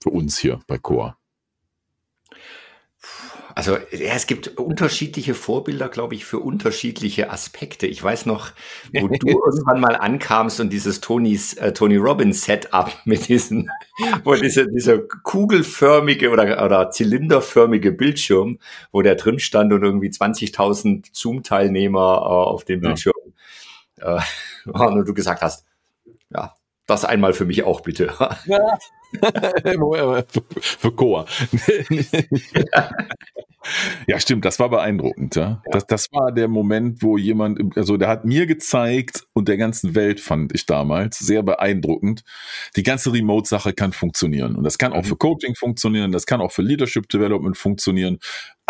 Für 0.03 0.11
uns 0.11 0.39
hier 0.39 0.61
bei 0.67 0.79
Core? 0.79 1.17
Also 3.55 3.77
ja, 3.77 4.15
es 4.15 4.27
gibt 4.27 4.59
unterschiedliche 4.59 5.35
Vorbilder, 5.35 5.89
glaube 5.89 6.15
ich, 6.15 6.25
für 6.25 6.39
unterschiedliche 6.39 7.31
Aspekte. 7.31 7.87
Ich 7.87 8.03
weiß 8.03 8.27
noch, 8.27 8.53
wo 8.93 9.09
du 9.09 9.17
irgendwann 9.27 9.81
mal 9.81 9.97
ankamst 9.97 10.61
und 10.61 10.71
dieses 10.71 11.01
Tonys, 11.01 11.55
äh, 11.55 11.73
Tony 11.73 11.97
Robbins 11.97 12.45
Setup 12.45 12.91
mit 13.05 13.29
diesen, 13.29 13.71
wo 14.25 14.35
diese, 14.35 14.69
dieser 14.69 14.99
kugelförmige 14.99 16.31
oder, 16.31 16.65
oder 16.65 16.91
zylinderförmige 16.91 17.93
Bildschirm, 17.93 18.59
wo 18.93 19.03
der 19.03 19.17
drin 19.17 19.39
stand 19.39 19.73
und 19.73 19.83
irgendwie 19.83 20.09
20.000 20.09 21.07
Zoom-Teilnehmer 21.13 21.99
äh, 21.99 22.29
auf 22.29 22.65
dem 22.65 22.81
Bildschirm 22.81 23.15
äh, 23.97 24.21
waren 24.65 24.99
und 24.99 25.09
du 25.09 25.15
gesagt 25.15 25.43
hast, 25.43 25.67
ja, 26.31 26.55
das 26.87 27.05
einmal 27.05 27.33
für 27.33 27.45
mich 27.45 27.65
auch 27.65 27.81
bitte. 27.81 28.15
Ja. 28.47 28.79
für 30.61 30.93
Chor. 30.93 31.27
ja, 34.07 34.21
stimmt, 34.21 34.45
das 34.45 34.59
war 34.59 34.69
beeindruckend. 34.69 35.37
Ja? 35.37 35.63
ja. 35.65 35.73
Das, 35.73 35.87
das 35.87 36.13
war 36.13 36.33
der 36.33 36.49
Moment, 36.49 37.03
wo 37.03 37.17
jemand, 37.17 37.77
also 37.77 37.97
der 37.97 38.09
hat 38.09 38.25
mir 38.25 38.47
gezeigt 38.47 39.27
und 39.33 39.49
der 39.49 39.57
ganzen 39.57 39.95
Welt 39.95 40.21
fand 40.21 40.55
ich 40.55 40.67
damals 40.67 41.19
sehr 41.19 41.43
beeindruckend. 41.43 42.23
Die 42.77 42.83
ganze 42.83 43.13
Remote-Sache 43.13 43.73
kann 43.73 43.93
funktionieren. 43.93 44.57
Und 44.57 44.65
das 44.65 44.79
kann 44.79 44.93
auch 44.93 45.03
mhm. 45.03 45.09
für 45.09 45.17
Coaching 45.17 45.55
funktionieren, 45.55 46.13
das 46.13 46.27
kann 46.27 46.41
auch 46.41 46.53
für 46.53 46.63
Leadership 46.63 47.09
Development 47.09 47.57
funktionieren 47.57 48.19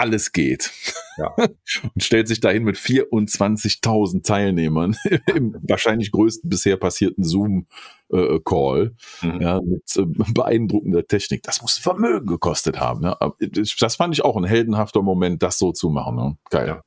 alles 0.01 0.33
geht. 0.33 0.73
Ja. 1.19 1.35
und 1.95 2.03
stellt 2.03 2.27
sich 2.27 2.41
dahin 2.41 2.65
mit 2.65 2.77
24.000 2.77 4.25
Teilnehmern 4.25 4.97
im 5.35 5.57
wahrscheinlich 5.63 6.11
größten 6.11 6.49
bisher 6.49 6.77
passierten 6.77 7.23
Zoom-Call 7.23 8.95
äh, 9.23 9.27
mhm. 9.27 9.41
ja, 9.41 9.61
mit 9.61 9.97
äh, 9.97 10.05
beeindruckender 10.33 11.07
Technik. 11.07 11.43
Das 11.43 11.61
muss 11.61 11.79
Vermögen 11.79 12.27
gekostet 12.27 12.81
haben. 12.81 13.05
Ja. 13.05 13.19
Das 13.41 13.97
fand 13.97 14.15
ich 14.15 14.25
auch 14.25 14.37
ein 14.37 14.45
heldenhafter 14.45 15.03
Moment, 15.03 15.43
das 15.43 15.59
so 15.59 15.73
zu 15.73 15.91
machen. 15.91 16.17
Ne? 16.17 16.37
Geil. 16.49 16.81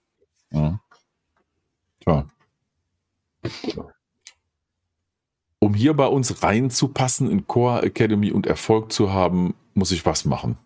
Ja. 0.51 0.79
ja. 2.07 2.25
Um 5.59 5.73
hier 5.73 5.93
bei 5.93 6.07
uns 6.07 6.43
reinzupassen 6.43 7.29
in 7.29 7.47
Core 7.47 7.83
Academy 7.83 8.31
und 8.31 8.47
Erfolg 8.47 8.91
zu 8.91 9.13
haben, 9.13 9.53
muss 9.73 9.91
ich 9.91 10.05
was 10.05 10.25
machen. 10.25 10.57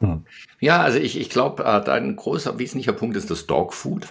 Hm. 0.00 0.24
Ja, 0.60 0.80
also 0.80 0.98
ich, 0.98 1.18
ich 1.18 1.30
glaube, 1.30 1.64
äh, 1.64 1.90
ein 1.90 2.16
großer 2.16 2.58
wesentlicher 2.58 2.92
Punkt 2.92 3.16
ist 3.16 3.30
das 3.30 3.46
Dogfood, 3.46 4.08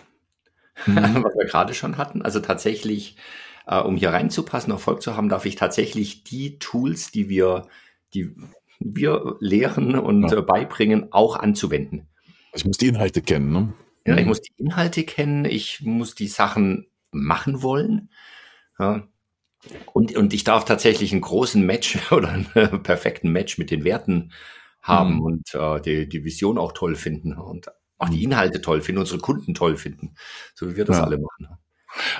mhm. 0.85 0.95
was 1.23 1.35
wir 1.35 1.45
gerade 1.45 1.73
schon 1.73 1.97
hatten. 1.97 2.21
Also 2.21 2.39
tatsächlich, 2.39 3.17
äh, 3.65 3.79
um 3.79 3.95
hier 3.95 4.09
reinzupassen, 4.09 4.71
Erfolg 4.71 5.01
zu 5.01 5.15
haben, 5.15 5.29
darf 5.29 5.45
ich 5.45 5.55
tatsächlich 5.55 6.23
die 6.23 6.59
Tools, 6.59 7.11
die 7.11 7.29
wir, 7.29 7.67
die 8.13 8.35
wir 8.79 9.37
lehren 9.39 9.97
und 9.97 10.31
ja. 10.31 10.37
äh, 10.37 10.41
beibringen, 10.41 11.11
auch 11.11 11.35
anzuwenden. 11.35 12.07
Ich 12.53 12.65
muss 12.65 12.77
die 12.77 12.87
Inhalte 12.87 13.21
kennen, 13.21 13.51
ne? 13.51 13.73
Ja, 14.05 14.15
ich 14.15 14.21
mhm. 14.21 14.29
muss 14.29 14.41
die 14.41 14.53
Inhalte 14.57 15.03
kennen, 15.03 15.45
ich 15.45 15.81
muss 15.81 16.15
die 16.15 16.27
Sachen 16.27 16.87
machen 17.11 17.61
wollen. 17.61 18.09
Ja. 18.79 19.07
Und, 19.93 20.15
und 20.15 20.33
ich 20.33 20.43
darf 20.43 20.63
tatsächlich 20.63 21.11
einen 21.11 21.21
großen 21.21 21.65
Match 21.65 21.97
oder 22.11 22.29
einen 22.29 22.83
perfekten 22.83 23.31
Match 23.31 23.57
mit 23.57 23.71
den 23.71 23.83
Werten 23.83 24.31
haben 24.87 25.15
mhm. 25.15 25.21
und 25.21 25.53
äh, 25.53 25.81
die, 25.81 26.09
die 26.09 26.23
Vision 26.23 26.57
auch 26.57 26.71
toll 26.71 26.95
finden 26.95 27.33
und 27.33 27.67
auch 27.97 28.09
die 28.09 28.17
mhm. 28.17 28.31
Inhalte 28.31 28.61
toll 28.61 28.81
finden, 28.81 28.99
unsere 28.99 29.19
Kunden 29.19 29.53
toll 29.53 29.77
finden, 29.77 30.15
so 30.53 30.69
wie 30.69 30.75
wir 30.75 30.85
das 30.85 30.97
ja. 30.97 31.03
alle 31.03 31.17
machen. 31.17 31.57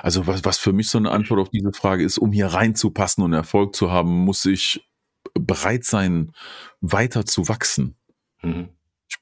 Also 0.02 0.26
was, 0.26 0.44
was 0.44 0.58
für 0.58 0.72
mich 0.72 0.88
so 0.88 0.98
eine 0.98 1.10
Antwort 1.10 1.40
auf 1.40 1.50
diese 1.50 1.72
Frage 1.72 2.02
ist, 2.02 2.18
um 2.18 2.32
hier 2.32 2.48
reinzupassen 2.48 3.22
und 3.22 3.32
Erfolg 3.32 3.76
zu 3.76 3.92
haben, 3.92 4.10
muss 4.24 4.44
ich 4.44 4.88
bereit 5.34 5.84
sein, 5.84 6.32
weiter 6.80 7.24
zu 7.24 7.48
wachsen. 7.48 7.96
Mhm 8.42 8.70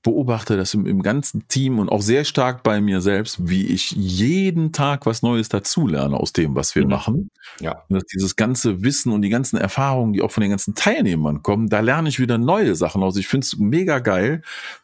beobachte 0.06 0.56
das 0.56 0.72
im, 0.72 0.86
im, 0.86 1.02
ganzen 1.02 1.48
Team 1.48 1.80
und 1.80 1.88
auch 1.88 2.00
sehr 2.00 2.24
stark 2.24 2.62
bei 2.62 2.80
mir 2.80 3.00
selbst, 3.00 3.48
wie 3.48 3.66
ich 3.66 3.90
jeden 3.90 4.70
Tag 4.70 5.04
was 5.04 5.22
Neues 5.22 5.48
dazulerne 5.48 6.16
aus 6.16 6.32
dem, 6.32 6.54
was 6.54 6.76
wir 6.76 6.84
mhm. 6.84 6.90
machen. 6.90 7.30
Ja. 7.58 7.82
Und 7.88 8.04
dieses 8.14 8.36
ganze 8.36 8.84
Wissen 8.84 9.10
und 9.12 9.22
die 9.22 9.30
ganzen 9.30 9.56
Erfahrungen, 9.56 10.12
die 10.12 10.22
auch 10.22 10.30
von 10.30 10.42
den 10.42 10.50
ganzen 10.50 10.76
Teilnehmern 10.76 11.42
kommen, 11.42 11.68
da 11.68 11.80
lerne 11.80 12.08
ich 12.08 12.20
wieder 12.20 12.38
neue 12.38 12.76
Sachen 12.76 13.02
aus. 13.02 13.16
Ich 13.16 13.26
finde 13.26 13.46
es 13.46 13.56
mega 13.56 13.98
geil, 13.98 14.42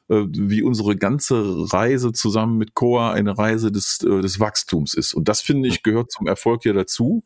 äh, 0.08 0.24
wie 0.28 0.64
unsere 0.64 0.96
ganze 0.96 1.72
Reise 1.72 2.12
zusammen 2.12 2.58
mit 2.58 2.74
Coa 2.74 3.12
eine 3.12 3.38
Reise 3.38 3.70
des, 3.70 4.02
äh, 4.02 4.22
des 4.22 4.40
Wachstums 4.40 4.92
ist. 4.92 5.14
Und 5.14 5.28
das 5.28 5.40
finde 5.40 5.68
ich 5.68 5.84
gehört 5.84 6.10
zum 6.10 6.26
Erfolg 6.26 6.64
hier 6.64 6.74
dazu. 6.74 7.22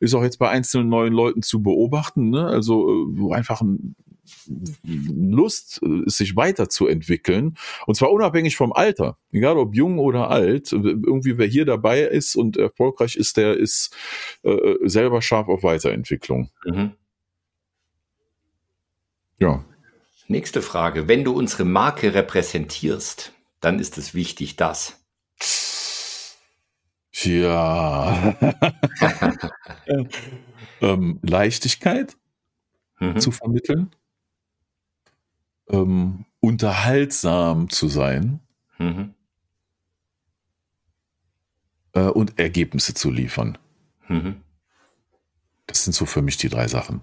Ist 0.00 0.14
auch 0.14 0.24
jetzt 0.24 0.40
bei 0.40 0.48
einzelnen 0.48 0.88
neuen 0.88 1.12
Leuten 1.12 1.42
zu 1.42 1.62
beobachten. 1.62 2.30
Ne? 2.30 2.44
Also 2.44 3.06
äh, 3.30 3.34
einfach 3.34 3.60
ein 3.60 3.94
Lust, 4.82 5.80
äh, 5.82 6.02
sich 6.06 6.36
weiterzuentwickeln. 6.36 7.56
Und 7.86 7.94
zwar 7.94 8.10
unabhängig 8.12 8.56
vom 8.56 8.72
Alter. 8.72 9.18
Egal 9.32 9.58
ob 9.58 9.74
jung 9.74 9.98
oder 9.98 10.30
alt. 10.30 10.72
Irgendwie 10.72 11.38
wer 11.38 11.46
hier 11.46 11.64
dabei 11.64 12.02
ist 12.02 12.36
und 12.36 12.56
erfolgreich 12.56 13.16
ist, 13.16 13.36
der 13.36 13.56
ist 13.56 13.94
äh, 14.42 14.74
selber 14.84 15.22
scharf 15.22 15.48
auf 15.48 15.62
Weiterentwicklung. 15.62 16.50
Mhm. 16.64 16.92
Ja. 19.38 19.64
Nächste 20.28 20.62
Frage. 20.62 21.08
Wenn 21.08 21.24
du 21.24 21.32
unsere 21.32 21.64
Marke 21.64 22.14
repräsentierst, 22.14 23.32
dann 23.60 23.78
ist 23.78 23.98
es 23.98 24.14
wichtig, 24.14 24.56
dass. 24.56 25.04
Ja. 27.12 28.34
ähm, 30.80 31.20
Leichtigkeit 31.22 32.16
mhm. 32.98 33.20
zu 33.20 33.30
vermitteln 33.30 33.90
ähm, 35.68 36.24
unterhaltsam 36.40 37.70
zu 37.70 37.88
sein 37.88 38.40
mhm. 38.78 39.14
äh, 41.92 42.00
und 42.00 42.38
Ergebnisse 42.38 42.94
zu 42.94 43.10
liefern. 43.10 43.58
Mhm. 44.08 44.36
Das 45.66 45.84
sind 45.84 45.92
so 45.92 46.06
für 46.06 46.22
mich 46.22 46.36
die 46.36 46.48
drei 46.48 46.68
Sachen. 46.68 47.00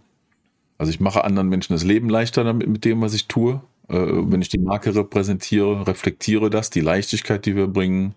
Also 0.78 0.92
ich 0.92 1.00
mache 1.00 1.24
anderen 1.24 1.50
Menschen 1.50 1.74
das 1.74 1.84
Leben 1.84 2.10
leichter 2.10 2.44
damit, 2.44 2.68
mit 2.68 2.86
dem, 2.86 3.02
was 3.02 3.14
ich 3.14 3.28
tue. 3.28 3.62
Äh, 3.90 3.96
wenn 3.98 4.42
ich 4.42 4.50
die 4.50 4.60
Marke 4.60 4.96
repräsentiere, 4.96 5.86
reflektiere 5.88 6.50
das, 6.50 6.70
die 6.70 6.82
Leichtigkeit, 6.82 7.46
die 7.46 7.56
wir 7.56 7.68
bringen, 7.68 8.16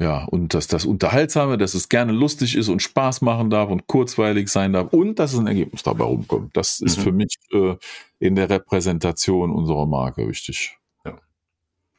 ja, 0.00 0.24
und 0.24 0.54
dass 0.54 0.66
das 0.66 0.84
Unterhaltsame, 0.84 1.56
dass 1.56 1.74
es 1.74 1.88
gerne 1.88 2.12
lustig 2.12 2.56
ist 2.56 2.68
und 2.68 2.82
Spaß 2.82 3.22
machen 3.22 3.48
darf 3.48 3.70
und 3.70 3.86
kurzweilig 3.86 4.48
sein 4.48 4.72
darf 4.72 4.92
und 4.92 5.18
dass 5.20 5.32
es 5.32 5.38
ein 5.38 5.46
Ergebnis 5.46 5.84
dabei 5.84 6.04
rumkommt. 6.04 6.56
Das 6.56 6.80
ist 6.80 6.98
mhm. 6.98 7.02
für 7.02 7.12
mich 7.12 7.36
äh, 7.52 7.76
in 8.18 8.34
der 8.34 8.50
Repräsentation 8.50 9.52
unserer 9.52 9.86
Marke 9.86 10.26
wichtig. 10.28 10.76
Ja. 11.04 11.16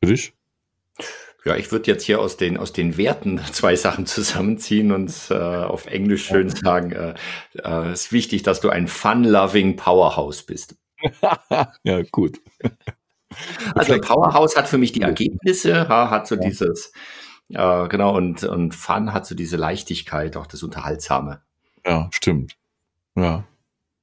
Für 0.01 0.08
dich? 0.08 0.34
Ja, 1.45 1.55
ich 1.55 1.71
würde 1.71 1.89
jetzt 1.89 2.03
hier 2.03 2.19
aus 2.19 2.38
den, 2.38 2.58
aus 2.58 2.73
den 2.73 2.97
Werten 2.97 3.39
zwei 3.53 3.77
Sachen 3.77 4.05
zusammenziehen 4.05 4.91
und 4.91 5.13
äh, 5.29 5.36
auf 5.36 5.86
Englisch 5.86 6.25
schön 6.25 6.49
sagen, 6.49 6.91
äh, 6.91 7.13
äh, 7.63 7.93
ist 7.93 8.12
wichtig, 8.12 8.43
dass 8.43 8.60
du 8.60 8.69
ein 8.69 8.88
fun-loving 8.88 9.77
Powerhouse 9.77 10.43
bist. 10.43 10.75
ja, 11.84 12.01
gut. 12.12 12.41
Also 13.73 13.99
Powerhouse 13.99 14.58
hat 14.58 14.67
für 14.67 14.77
mich 14.77 14.91
die 14.91 15.01
Ergebnisse, 15.01 15.88
hat 15.88 16.27
so 16.27 16.36
dieses, 16.36 16.91
äh, 17.49 17.88
genau, 17.88 18.15
und, 18.15 18.43
und 18.43 18.73
Fun 18.73 19.13
hat 19.13 19.25
so 19.25 19.36
diese 19.36 19.58
Leichtigkeit, 19.58 20.38
auch 20.38 20.47
das 20.47 20.63
Unterhaltsame. 20.63 21.41
Ja, 21.86 22.10
stimmt. 22.12 22.58
Ja. 23.15 23.45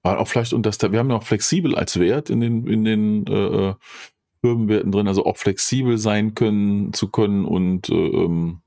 Aber 0.02 0.20
auch 0.20 0.28
vielleicht, 0.28 0.52
und 0.52 0.66
das, 0.66 0.80
wir 0.80 0.98
haben 0.98 1.10
ja 1.10 1.16
auch 1.16 1.22
flexibel 1.22 1.74
als 1.76 1.98
Wert 1.98 2.30
in 2.30 2.40
den, 2.40 2.66
in 2.66 2.84
den 2.84 3.26
äh, 3.26 3.68
äh, 3.70 3.74
Firmenwerten 4.40 4.90
drin, 4.90 5.08
also 5.08 5.24
auch 5.24 5.36
flexibel 5.36 5.98
sein 5.98 6.34
können, 6.34 6.92
zu 6.92 7.08
können 7.08 7.44
und, 7.44 7.88
äh, 7.88 7.94
ähm, 7.94 8.62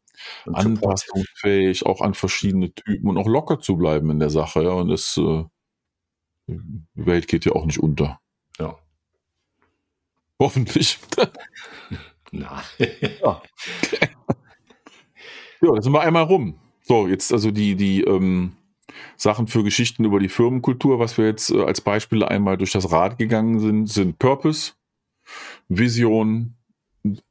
und 0.46 0.56
anpassungsfähig, 0.56 1.86
auch 1.86 2.02
an 2.02 2.14
verschiedene 2.14 2.74
Typen 2.74 3.10
und 3.10 3.18
auch 3.18 3.28
locker 3.28 3.60
zu 3.60 3.76
bleiben 3.78 4.10
in 4.10 4.20
der 4.20 4.30
Sache, 4.30 4.64
ja. 4.64 4.72
Und 4.72 4.90
es, 4.92 5.18
äh, 5.18 5.44
die 6.48 6.82
Welt 6.94 7.28
geht 7.28 7.46
ja 7.46 7.52
auch 7.52 7.66
nicht 7.66 7.80
unter. 7.80 8.20
Ja. 8.58 8.78
Hoffentlich. 10.40 11.00
Na. 12.32 12.64
ja. 13.22 13.42
Ja, 15.66 15.74
da 15.74 15.82
sind 15.82 15.94
wir 15.94 16.02
einmal 16.02 16.24
rum. 16.24 16.60
So, 16.84 17.08
jetzt 17.08 17.34
also 17.34 17.50
die, 17.50 17.76
die 17.76 18.02
ähm, 18.02 18.54
Sachen 19.18 19.48
für 19.48 19.64
Geschichten 19.64 20.06
über 20.06 20.20
die 20.20 20.30
Firmenkultur, 20.30 21.00
was 21.00 21.18
wir 21.18 21.26
jetzt 21.26 21.50
äh, 21.50 21.64
als 21.64 21.82
Beispiele 21.82 22.30
einmal 22.30 22.58
durch 22.58 22.72
das 22.72 22.92
Rad 22.92 23.18
gegangen 23.18 23.60
sind, 23.60 23.88
sind 23.88 24.20
Purpose, 24.20 24.74
Vision 25.68 26.54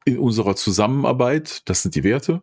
in 0.04 0.18
unserer 0.18 0.56
Zusammenarbeit, 0.56 1.62
das 1.68 1.82
sind 1.82 1.94
die 1.94 2.02
Werte. 2.02 2.42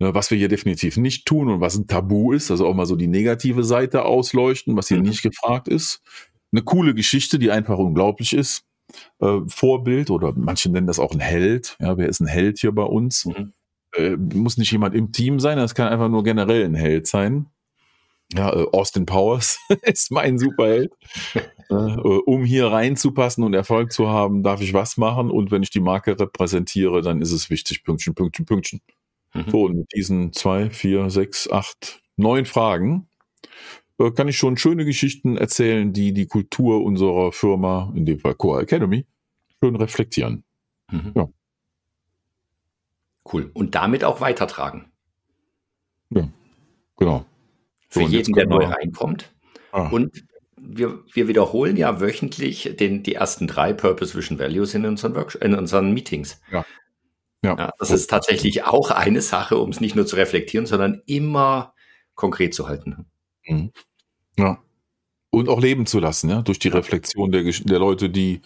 Ne, 0.00 0.12
was 0.12 0.32
wir 0.32 0.38
hier 0.38 0.48
definitiv 0.48 0.96
nicht 0.96 1.26
tun 1.26 1.48
und 1.48 1.60
was 1.60 1.76
ein 1.76 1.86
Tabu 1.86 2.32
ist, 2.32 2.50
also 2.50 2.66
auch 2.66 2.74
mal 2.74 2.86
so 2.86 2.96
die 2.96 3.06
negative 3.06 3.62
Seite 3.62 4.04
ausleuchten, 4.04 4.76
was 4.76 4.88
hier 4.88 4.96
mhm. 4.96 5.04
nicht 5.04 5.22
gefragt 5.22 5.68
ist. 5.68 6.02
Eine 6.50 6.62
coole 6.62 6.94
Geschichte, 6.94 7.38
die 7.38 7.52
einfach 7.52 7.78
unglaublich 7.78 8.32
ist. 8.32 8.64
Äh, 9.20 9.38
Vorbild 9.46 10.10
oder 10.10 10.32
manche 10.34 10.68
nennen 10.68 10.88
das 10.88 10.98
auch 10.98 11.12
ein 11.12 11.20
Held. 11.20 11.76
Ja, 11.80 11.96
wer 11.96 12.08
ist 12.08 12.18
ein 12.18 12.26
Held 12.26 12.58
hier 12.58 12.72
bei 12.72 12.82
uns? 12.82 13.26
Mhm 13.26 13.52
äh, 13.94 14.16
muss 14.16 14.56
nicht 14.56 14.72
jemand 14.72 14.94
im 14.94 15.12
Team 15.12 15.40
sein, 15.40 15.58
das 15.58 15.74
kann 15.74 15.88
einfach 15.88 16.08
nur 16.08 16.22
generell 16.24 16.64
ein 16.64 16.74
Held 16.74 17.06
sein. 17.06 17.46
Ja, 18.32 18.52
äh, 18.54 18.66
Austin 18.72 19.06
Powers 19.06 19.58
ist 19.82 20.10
mein 20.10 20.38
Superheld. 20.38 20.92
äh, 21.70 21.74
um 21.74 22.44
hier 22.44 22.66
reinzupassen 22.68 23.44
und 23.44 23.54
Erfolg 23.54 23.92
zu 23.92 24.08
haben, 24.08 24.42
darf 24.42 24.60
ich 24.60 24.72
was 24.72 24.96
machen 24.96 25.30
und 25.30 25.50
wenn 25.50 25.62
ich 25.62 25.70
die 25.70 25.80
Marke 25.80 26.18
repräsentiere, 26.18 27.02
dann 27.02 27.20
ist 27.20 27.32
es 27.32 27.50
wichtig, 27.50 27.84
Pünktchen, 27.84 28.14
Pünktchen, 28.14 28.46
Pünktchen. 28.46 28.80
Mhm. 29.34 29.44
So, 29.50 29.64
und 29.64 29.76
mit 29.76 29.92
diesen 29.94 30.32
zwei, 30.32 30.70
vier, 30.70 31.10
sechs, 31.10 31.50
acht, 31.50 32.02
neun 32.16 32.44
Fragen 32.44 33.08
äh, 33.98 34.10
kann 34.10 34.28
ich 34.28 34.36
schon 34.36 34.56
schöne 34.56 34.84
Geschichten 34.84 35.36
erzählen, 35.36 35.92
die 35.92 36.12
die 36.12 36.26
Kultur 36.26 36.84
unserer 36.84 37.32
Firma, 37.32 37.92
in 37.94 38.06
dem 38.06 38.18
Fall 38.18 38.34
Core 38.34 38.62
Academy, 38.62 39.06
schön 39.62 39.76
reflektieren. 39.76 40.44
Mhm. 40.90 41.12
Ja. 41.14 41.28
Cool. 43.30 43.50
Und 43.54 43.74
damit 43.74 44.04
auch 44.04 44.20
weitertragen. 44.20 44.90
Ja, 46.10 46.28
genau. 46.96 47.24
So, 47.88 48.00
Für 48.00 48.06
jeden, 48.06 48.34
der 48.34 48.46
neu 48.46 48.64
reinkommt. 48.64 49.30
Ah. 49.70 49.88
Und 49.88 50.24
wir, 50.56 51.00
wir 51.12 51.28
wiederholen 51.28 51.76
ja 51.76 52.00
wöchentlich 52.00 52.76
den, 52.78 53.02
die 53.02 53.14
ersten 53.14 53.46
drei 53.46 53.72
Purpose 53.72 54.16
Vision 54.16 54.38
Values 54.38 54.74
in 54.74 54.86
unseren, 54.86 55.14
Workshop, 55.14 55.42
in 55.42 55.54
unseren 55.54 55.92
Meetings. 55.92 56.40
Ja. 56.50 56.64
Ja. 57.44 57.56
ja. 57.58 57.70
das 57.78 57.90
ist 57.90 58.08
tatsächlich 58.08 58.64
auch 58.64 58.90
eine 58.90 59.20
Sache, 59.20 59.58
um 59.58 59.70
es 59.70 59.80
nicht 59.80 59.96
nur 59.96 60.06
zu 60.06 60.16
reflektieren, 60.16 60.66
sondern 60.66 61.02
immer 61.06 61.74
konkret 62.14 62.54
zu 62.54 62.68
halten. 62.68 63.06
Mhm. 63.46 63.72
Ja. 64.38 64.62
Und 65.30 65.48
auch 65.48 65.60
leben 65.60 65.86
zu 65.86 65.98
lassen, 65.98 66.30
ja, 66.30 66.42
durch 66.42 66.58
die 66.58 66.68
Reflexion 66.68 67.32
der, 67.32 67.42
der 67.42 67.78
Leute, 67.78 68.10
die 68.10 68.42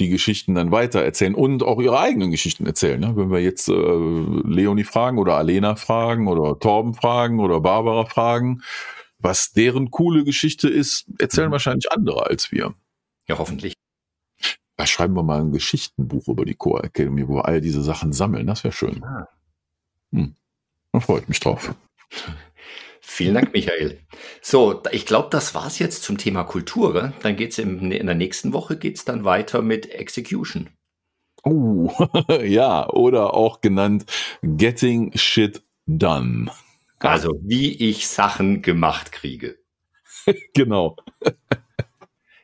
die 0.00 0.08
Geschichten 0.08 0.54
dann 0.54 0.72
weiter 0.72 1.02
erzählen 1.02 1.34
und 1.34 1.62
auch 1.62 1.80
ihre 1.80 2.00
eigenen 2.00 2.30
Geschichten 2.30 2.66
erzählen. 2.66 2.98
Ne? 2.98 3.14
Wenn 3.16 3.30
wir 3.30 3.40
jetzt 3.40 3.68
äh, 3.68 3.72
Leonie 3.72 4.84
fragen 4.84 5.18
oder 5.18 5.34
Alena 5.34 5.76
fragen 5.76 6.26
oder 6.26 6.58
Torben 6.58 6.94
fragen 6.94 7.38
oder 7.38 7.60
Barbara 7.60 8.06
fragen, 8.06 8.62
was 9.18 9.52
deren 9.52 9.90
coole 9.90 10.24
Geschichte 10.24 10.68
ist, 10.68 11.06
erzählen 11.18 11.48
mhm. 11.48 11.52
wahrscheinlich 11.52 11.92
andere 11.92 12.26
als 12.26 12.50
wir. 12.50 12.74
Ja, 13.28 13.38
hoffentlich. 13.38 13.74
Da 14.76 14.86
schreiben 14.86 15.14
wir 15.14 15.22
mal 15.22 15.40
ein 15.40 15.52
Geschichtenbuch 15.52 16.26
über 16.28 16.46
die 16.46 16.54
Core 16.54 16.84
Academy, 16.84 17.28
wo 17.28 17.36
wir 17.36 17.44
all 17.44 17.60
diese 17.60 17.82
Sachen 17.82 18.14
sammeln. 18.14 18.46
Das 18.46 18.64
wäre 18.64 18.72
schön. 18.72 19.04
Ah. 19.04 19.28
Hm. 20.12 20.34
Da 20.92 21.00
freue 21.00 21.20
ich 21.20 21.28
mich 21.28 21.38
drauf. 21.38 21.74
Vielen 23.12 23.34
Dank, 23.34 23.52
Michael. 23.52 23.98
So, 24.40 24.84
ich 24.92 25.04
glaube, 25.04 25.30
das 25.32 25.52
war's 25.52 25.80
jetzt 25.80 26.04
zum 26.04 26.16
Thema 26.16 26.44
Kultur. 26.44 27.12
Dann 27.22 27.34
geht's 27.34 27.58
in, 27.58 27.90
in 27.90 28.06
der 28.06 28.14
nächsten 28.14 28.52
Woche 28.52 28.76
geht's 28.78 29.04
dann 29.04 29.24
weiter 29.24 29.62
mit 29.62 29.90
Execution. 29.90 30.70
Oh, 31.42 31.90
ja, 32.44 32.88
oder 32.88 33.34
auch 33.34 33.60
genannt 33.62 34.06
Getting 34.42 35.10
Shit 35.18 35.60
Done. 35.86 36.52
Also, 37.00 37.32
wie 37.42 37.72
ich 37.90 38.06
Sachen 38.06 38.62
gemacht 38.62 39.10
kriege. 39.10 39.58
genau. 40.54 40.96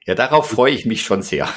Ja, 0.04 0.16
darauf 0.16 0.50
freue 0.50 0.74
ich 0.74 0.84
mich 0.84 1.02
schon 1.02 1.22
sehr. 1.22 1.48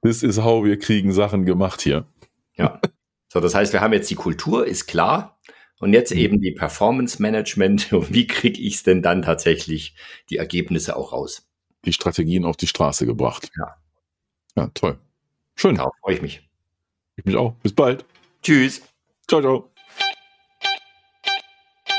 Das 0.00 0.22
ist 0.22 0.42
how 0.42 0.64
wir 0.64 0.78
kriegen 0.78 1.12
Sachen 1.12 1.44
gemacht 1.44 1.82
hier. 1.82 2.06
Ja. 2.54 2.80
So, 3.28 3.40
das 3.40 3.54
heißt, 3.54 3.74
wir 3.74 3.82
haben 3.82 3.92
jetzt 3.92 4.08
die 4.08 4.14
Kultur, 4.14 4.66
ist 4.66 4.86
klar. 4.86 5.35
Und 5.78 5.92
jetzt 5.92 6.12
mhm. 6.12 6.20
eben 6.20 6.40
die 6.40 6.52
Performance 6.52 7.20
Management. 7.20 7.92
Und 7.92 8.12
wie 8.12 8.26
kriege 8.26 8.60
ich 8.60 8.76
es 8.76 8.82
denn 8.82 9.02
dann 9.02 9.22
tatsächlich 9.22 9.94
die 10.30 10.38
Ergebnisse 10.38 10.96
auch 10.96 11.12
raus? 11.12 11.46
Die 11.84 11.92
Strategien 11.92 12.44
auf 12.44 12.56
die 12.56 12.66
Straße 12.66 13.06
gebracht. 13.06 13.50
Ja. 13.58 13.76
Ja, 14.56 14.70
toll. 14.74 14.98
Schön. 15.54 15.76
Darauf 15.76 15.94
freue 16.00 16.14
ich 16.14 16.22
mich. 16.22 16.48
Ich 17.16 17.24
mich 17.24 17.36
auch. 17.36 17.54
Bis 17.62 17.72
bald. 17.72 18.04
Tschüss. 18.42 18.82
Ciao, 19.28 19.40
ciao. 19.40 19.70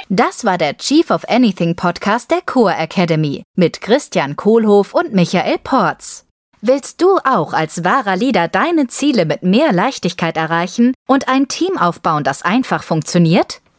Das 0.09 0.45
war 0.45 0.57
der 0.57 0.77
Chief 0.77 1.09
of 1.11 1.27
Anything 1.27 1.75
Podcast 1.75 2.31
der 2.31 2.41
Core 2.41 2.75
Academy 2.75 3.43
mit 3.55 3.81
Christian 3.81 4.37
Kohlhoff 4.37 4.93
und 4.93 5.13
Michael 5.13 5.57
Porz. 5.57 6.25
Willst 6.61 7.01
du 7.01 7.17
auch 7.25 7.53
als 7.53 7.83
wahrer 7.83 8.15
Leader 8.15 8.47
deine 8.47 8.87
Ziele 8.87 9.25
mit 9.25 9.43
mehr 9.43 9.73
Leichtigkeit 9.73 10.37
erreichen 10.37 10.93
und 11.07 11.27
ein 11.27 11.49
Team 11.49 11.77
aufbauen, 11.77 12.23
das 12.23 12.41
einfach 12.41 12.83
funktioniert? 12.83 13.61